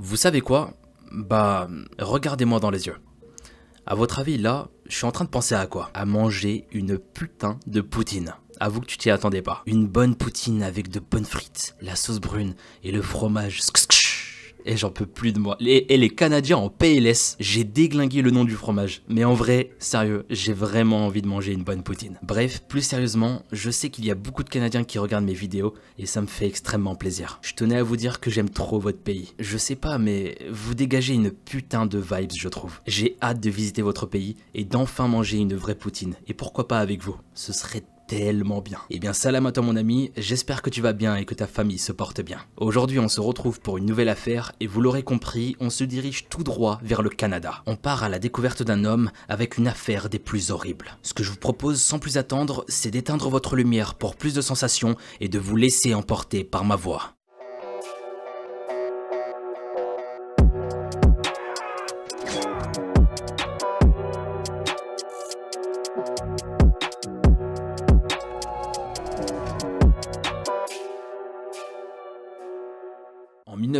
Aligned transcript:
Vous 0.00 0.16
savez 0.16 0.40
quoi? 0.40 0.74
Bah, 1.10 1.68
regardez-moi 1.98 2.60
dans 2.60 2.70
les 2.70 2.86
yeux. 2.86 2.98
À 3.84 3.96
votre 3.96 4.20
avis, 4.20 4.38
là, 4.38 4.68
je 4.86 4.94
suis 4.94 5.06
en 5.06 5.10
train 5.10 5.24
de 5.24 5.30
penser 5.30 5.56
à 5.56 5.66
quoi? 5.66 5.90
À 5.92 6.04
manger 6.04 6.68
une 6.70 6.98
putain 6.98 7.58
de 7.66 7.80
poutine. 7.80 8.34
Avoue 8.60 8.80
que 8.80 8.86
tu 8.86 8.96
t'y 8.96 9.10
attendais 9.10 9.42
pas. 9.42 9.62
Une 9.66 9.88
bonne 9.88 10.14
poutine 10.14 10.62
avec 10.62 10.88
de 10.88 11.00
bonnes 11.00 11.24
frites, 11.24 11.74
la 11.80 11.96
sauce 11.96 12.20
brune 12.20 12.54
et 12.84 12.92
le 12.92 13.02
fromage 13.02 13.60
et 14.68 14.76
j'en 14.76 14.90
peux 14.90 15.06
plus 15.06 15.32
de 15.32 15.38
moi. 15.38 15.56
Et, 15.60 15.96
les 15.96 16.10
Canadiens 16.10 16.58
en 16.58 16.68
PLS, 16.68 17.36
j'ai 17.40 17.64
déglingué 17.64 18.22
le 18.22 18.30
nom 18.30 18.44
du 18.44 18.54
fromage. 18.54 19.02
Mais 19.08 19.24
en 19.24 19.34
vrai, 19.34 19.70
sérieux, 19.78 20.26
j'ai 20.30 20.52
vraiment 20.52 21.06
envie 21.06 21.22
de 21.22 21.26
manger 21.26 21.52
une 21.52 21.64
bonne 21.64 21.82
poutine. 21.82 22.18
Bref, 22.22 22.62
plus 22.68 22.82
sérieusement, 22.82 23.42
je 23.50 23.70
sais 23.70 23.88
qu'il 23.88 24.04
y 24.04 24.10
a 24.10 24.14
beaucoup 24.14 24.44
de 24.44 24.50
Canadiens 24.50 24.84
qui 24.84 24.98
regardent 24.98 25.24
mes 25.24 25.32
vidéos 25.32 25.74
et 25.98 26.06
ça 26.06 26.20
me 26.20 26.26
fait 26.26 26.46
extrêmement 26.46 26.94
plaisir. 26.94 27.40
Je 27.42 27.54
tenais 27.54 27.76
à 27.78 27.82
vous 27.82 27.96
dire 27.96 28.20
que 28.20 28.30
j'aime 28.30 28.50
trop 28.50 28.78
votre 28.78 29.00
pays. 29.00 29.32
Je 29.38 29.56
sais 29.56 29.74
pas, 29.74 29.98
mais 29.98 30.36
vous 30.50 30.74
dégagez 30.74 31.14
une 31.14 31.30
putain 31.30 31.86
de 31.86 31.98
vibes, 31.98 32.32
je 32.38 32.48
trouve. 32.48 32.80
J'ai 32.86 33.16
hâte 33.22 33.40
de 33.40 33.50
visiter 33.50 33.82
votre 33.82 34.06
pays 34.06 34.36
et 34.54 34.64
d'enfin 34.64 35.08
manger 35.08 35.38
une 35.38 35.56
vraie 35.56 35.74
poutine. 35.74 36.14
Et 36.26 36.34
pourquoi 36.34 36.68
pas 36.68 36.78
avec 36.78 37.02
vous? 37.02 37.16
Ce 37.34 37.54
serait 37.54 37.82
tellement 38.08 38.60
bien. 38.60 38.80
Eh 38.90 38.98
bien 38.98 39.12
salam 39.12 39.46
à 39.46 39.52
toi 39.52 39.62
mon 39.62 39.76
ami, 39.76 40.10
j'espère 40.16 40.62
que 40.62 40.70
tu 40.70 40.80
vas 40.80 40.94
bien 40.94 41.14
et 41.14 41.24
que 41.24 41.34
ta 41.34 41.46
famille 41.46 41.78
se 41.78 41.92
porte 41.92 42.20
bien. 42.22 42.38
Aujourd'hui 42.56 42.98
on 42.98 43.08
se 43.08 43.20
retrouve 43.20 43.60
pour 43.60 43.78
une 43.78 43.84
nouvelle 43.84 44.08
affaire 44.08 44.52
et 44.58 44.66
vous 44.66 44.80
l'aurez 44.80 45.04
compris, 45.04 45.54
on 45.60 45.70
se 45.70 45.84
dirige 45.84 46.28
tout 46.28 46.42
droit 46.42 46.80
vers 46.82 47.02
le 47.02 47.10
Canada. 47.10 47.62
On 47.66 47.76
part 47.76 48.02
à 48.02 48.08
la 48.08 48.18
découverte 48.18 48.62
d'un 48.62 48.84
homme 48.84 49.10
avec 49.28 49.58
une 49.58 49.68
affaire 49.68 50.08
des 50.08 50.18
plus 50.18 50.50
horribles. 50.50 50.96
Ce 51.02 51.14
que 51.14 51.22
je 51.22 51.30
vous 51.30 51.36
propose 51.36 51.80
sans 51.80 51.98
plus 51.98 52.16
attendre, 52.16 52.64
c'est 52.66 52.90
d'éteindre 52.90 53.28
votre 53.28 53.54
lumière 53.54 53.94
pour 53.94 54.16
plus 54.16 54.34
de 54.34 54.40
sensations 54.40 54.96
et 55.20 55.28
de 55.28 55.38
vous 55.38 55.56
laisser 55.56 55.94
emporter 55.94 56.44
par 56.44 56.64
ma 56.64 56.76
voix. 56.76 57.17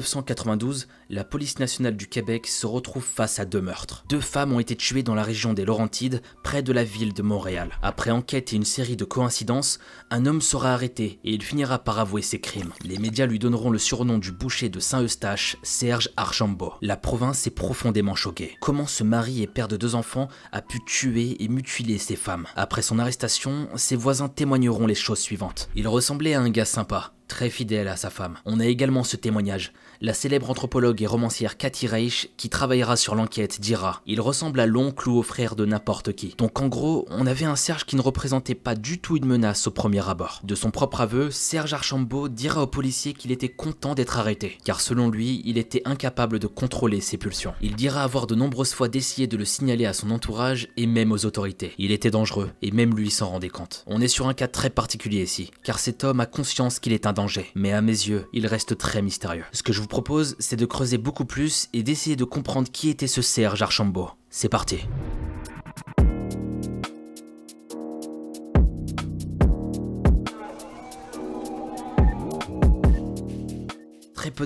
1992, 0.00 0.88
la 1.10 1.24
police 1.24 1.58
nationale 1.58 1.96
du 1.96 2.06
Québec 2.06 2.46
se 2.46 2.66
retrouve 2.66 3.04
face 3.04 3.38
à 3.38 3.44
deux 3.44 3.60
meurtres. 3.60 4.04
Deux 4.08 4.20
femmes 4.20 4.52
ont 4.52 4.60
été 4.60 4.76
tuées 4.76 5.02
dans 5.02 5.14
la 5.14 5.22
région 5.22 5.52
des 5.52 5.64
Laurentides, 5.64 6.22
près 6.42 6.62
de 6.62 6.72
la 6.72 6.84
ville 6.84 7.12
de 7.12 7.22
Montréal. 7.22 7.70
Après 7.82 8.10
enquête 8.10 8.52
et 8.52 8.56
une 8.56 8.64
série 8.64 8.96
de 8.96 9.04
coïncidences, 9.04 9.78
un 10.10 10.26
homme 10.26 10.40
sera 10.40 10.72
arrêté 10.72 11.18
et 11.24 11.32
il 11.32 11.42
finira 11.42 11.78
par 11.78 11.98
avouer 11.98 12.22
ses 12.22 12.40
crimes. 12.40 12.72
Les 12.84 12.98
médias 12.98 13.26
lui 13.26 13.38
donneront 13.38 13.70
le 13.70 13.78
surnom 13.78 14.18
du 14.18 14.32
boucher 14.32 14.68
de 14.68 14.80
Saint-Eustache, 14.80 15.56
Serge 15.62 16.10
Archambault. 16.16 16.74
La 16.82 16.96
province 16.96 17.46
est 17.46 17.54
profondément 17.54 18.14
choquée. 18.14 18.56
Comment 18.60 18.86
ce 18.86 19.04
mari 19.04 19.42
et 19.42 19.46
père 19.46 19.68
de 19.68 19.76
deux 19.76 19.94
enfants 19.94 20.28
a 20.52 20.62
pu 20.62 20.78
tuer 20.84 21.42
et 21.42 21.48
mutiler 21.48 21.98
ces 21.98 22.16
femmes? 22.16 22.46
Après 22.56 22.82
son 22.82 22.98
arrestation, 22.98 23.68
ses 23.76 23.96
voisins 23.96 24.28
témoigneront 24.28 24.86
les 24.86 24.94
choses 24.94 25.20
suivantes. 25.20 25.68
Il 25.74 25.88
ressemblait 25.88 26.34
à 26.34 26.40
un 26.40 26.50
gars 26.50 26.64
sympa, 26.64 27.12
très 27.28 27.50
fidèle 27.50 27.86
à 27.88 27.96
sa 27.96 28.10
femme. 28.10 28.38
On 28.44 28.58
a 28.58 28.66
également 28.66 29.04
ce 29.04 29.16
témoignage. 29.16 29.72
La 30.00 30.14
célèbre 30.14 30.48
anthropologue 30.48 31.02
et 31.02 31.06
romancière 31.06 31.56
Cathy 31.56 31.86
Reich, 31.86 32.30
qui 32.36 32.48
travaillera 32.48 32.96
sur 32.96 33.14
l'enquête, 33.14 33.60
dira 33.60 34.00
Il 34.06 34.20
ressemble 34.20 34.60
à 34.60 34.66
l'oncle 34.66 35.08
ou 35.08 35.18
au 35.18 35.22
frère 35.22 35.56
de 35.56 35.66
n'importe 35.66 36.12
qui. 36.12 36.34
Donc 36.38 36.60
en 36.60 36.68
gros, 36.68 37.06
on 37.10 37.26
avait 37.26 37.44
un 37.44 37.56
Serge 37.56 37.84
qui 37.84 37.96
ne 37.96 38.00
représentait 38.00 38.54
pas 38.54 38.74
du 38.74 39.00
tout 39.00 39.16
une 39.16 39.26
menace 39.26 39.66
au 39.66 39.70
premier 39.70 40.08
abord. 40.08 40.40
De 40.44 40.54
son 40.54 40.70
propre 40.70 41.00
aveu, 41.00 41.30
Serge 41.30 41.74
Archambault 41.74 42.28
dira 42.28 42.62
aux 42.62 42.68
policiers 42.68 43.12
qu'il 43.12 43.32
était 43.32 43.48
content 43.48 43.94
d'être 43.94 44.18
arrêté, 44.18 44.56
car 44.64 44.80
selon 44.80 45.10
lui, 45.10 45.42
il 45.44 45.58
était 45.58 45.82
incapable 45.84 46.38
de 46.38 46.46
contrôler 46.46 47.00
ses 47.00 47.18
pulsions. 47.18 47.54
Il 47.60 47.74
dira 47.74 48.04
avoir 48.04 48.28
de 48.28 48.36
nombreuses 48.36 48.72
fois 48.72 48.88
d'essayer 48.88 49.26
de 49.26 49.36
le 49.36 49.44
signaler 49.44 49.84
à 49.84 49.92
son 49.92 50.10
entourage 50.12 50.68
et 50.76 50.86
même 50.86 51.12
aux 51.12 51.26
autorités. 51.26 51.74
Il 51.76 51.90
était 51.90 52.10
dangereux, 52.10 52.50
et 52.62 52.70
même 52.70 52.94
lui 52.94 53.10
s'en 53.10 53.30
rendait 53.30 53.48
compte. 53.48 53.84
On 53.86 54.00
est 54.00 54.08
sur 54.08 54.28
un 54.28 54.34
cas 54.34 54.48
très 54.48 54.70
particulier 54.70 55.22
ici, 55.22 55.50
car 55.64 55.80
cet 55.80 56.04
homme 56.04 56.20
a 56.20 56.26
conscience 56.26 56.78
qu'il 56.78 56.92
est 56.92 57.06
un 57.06 57.12
mais 57.54 57.72
à 57.72 57.80
mes 57.80 57.92
yeux, 57.92 58.28
il 58.32 58.46
reste 58.46 58.78
très 58.78 59.02
mystérieux. 59.02 59.44
Ce 59.52 59.62
que 59.62 59.72
je 59.72 59.80
vous 59.80 59.88
propose, 59.88 60.36
c'est 60.38 60.56
de 60.56 60.66
creuser 60.66 60.98
beaucoup 60.98 61.24
plus 61.24 61.68
et 61.72 61.82
d'essayer 61.82 62.16
de 62.16 62.24
comprendre 62.24 62.68
qui 62.70 62.88
était 62.90 63.06
ce 63.06 63.22
Serge 63.22 63.62
Archambault. 63.62 64.10
C'est 64.30 64.48
parti. 64.48 64.78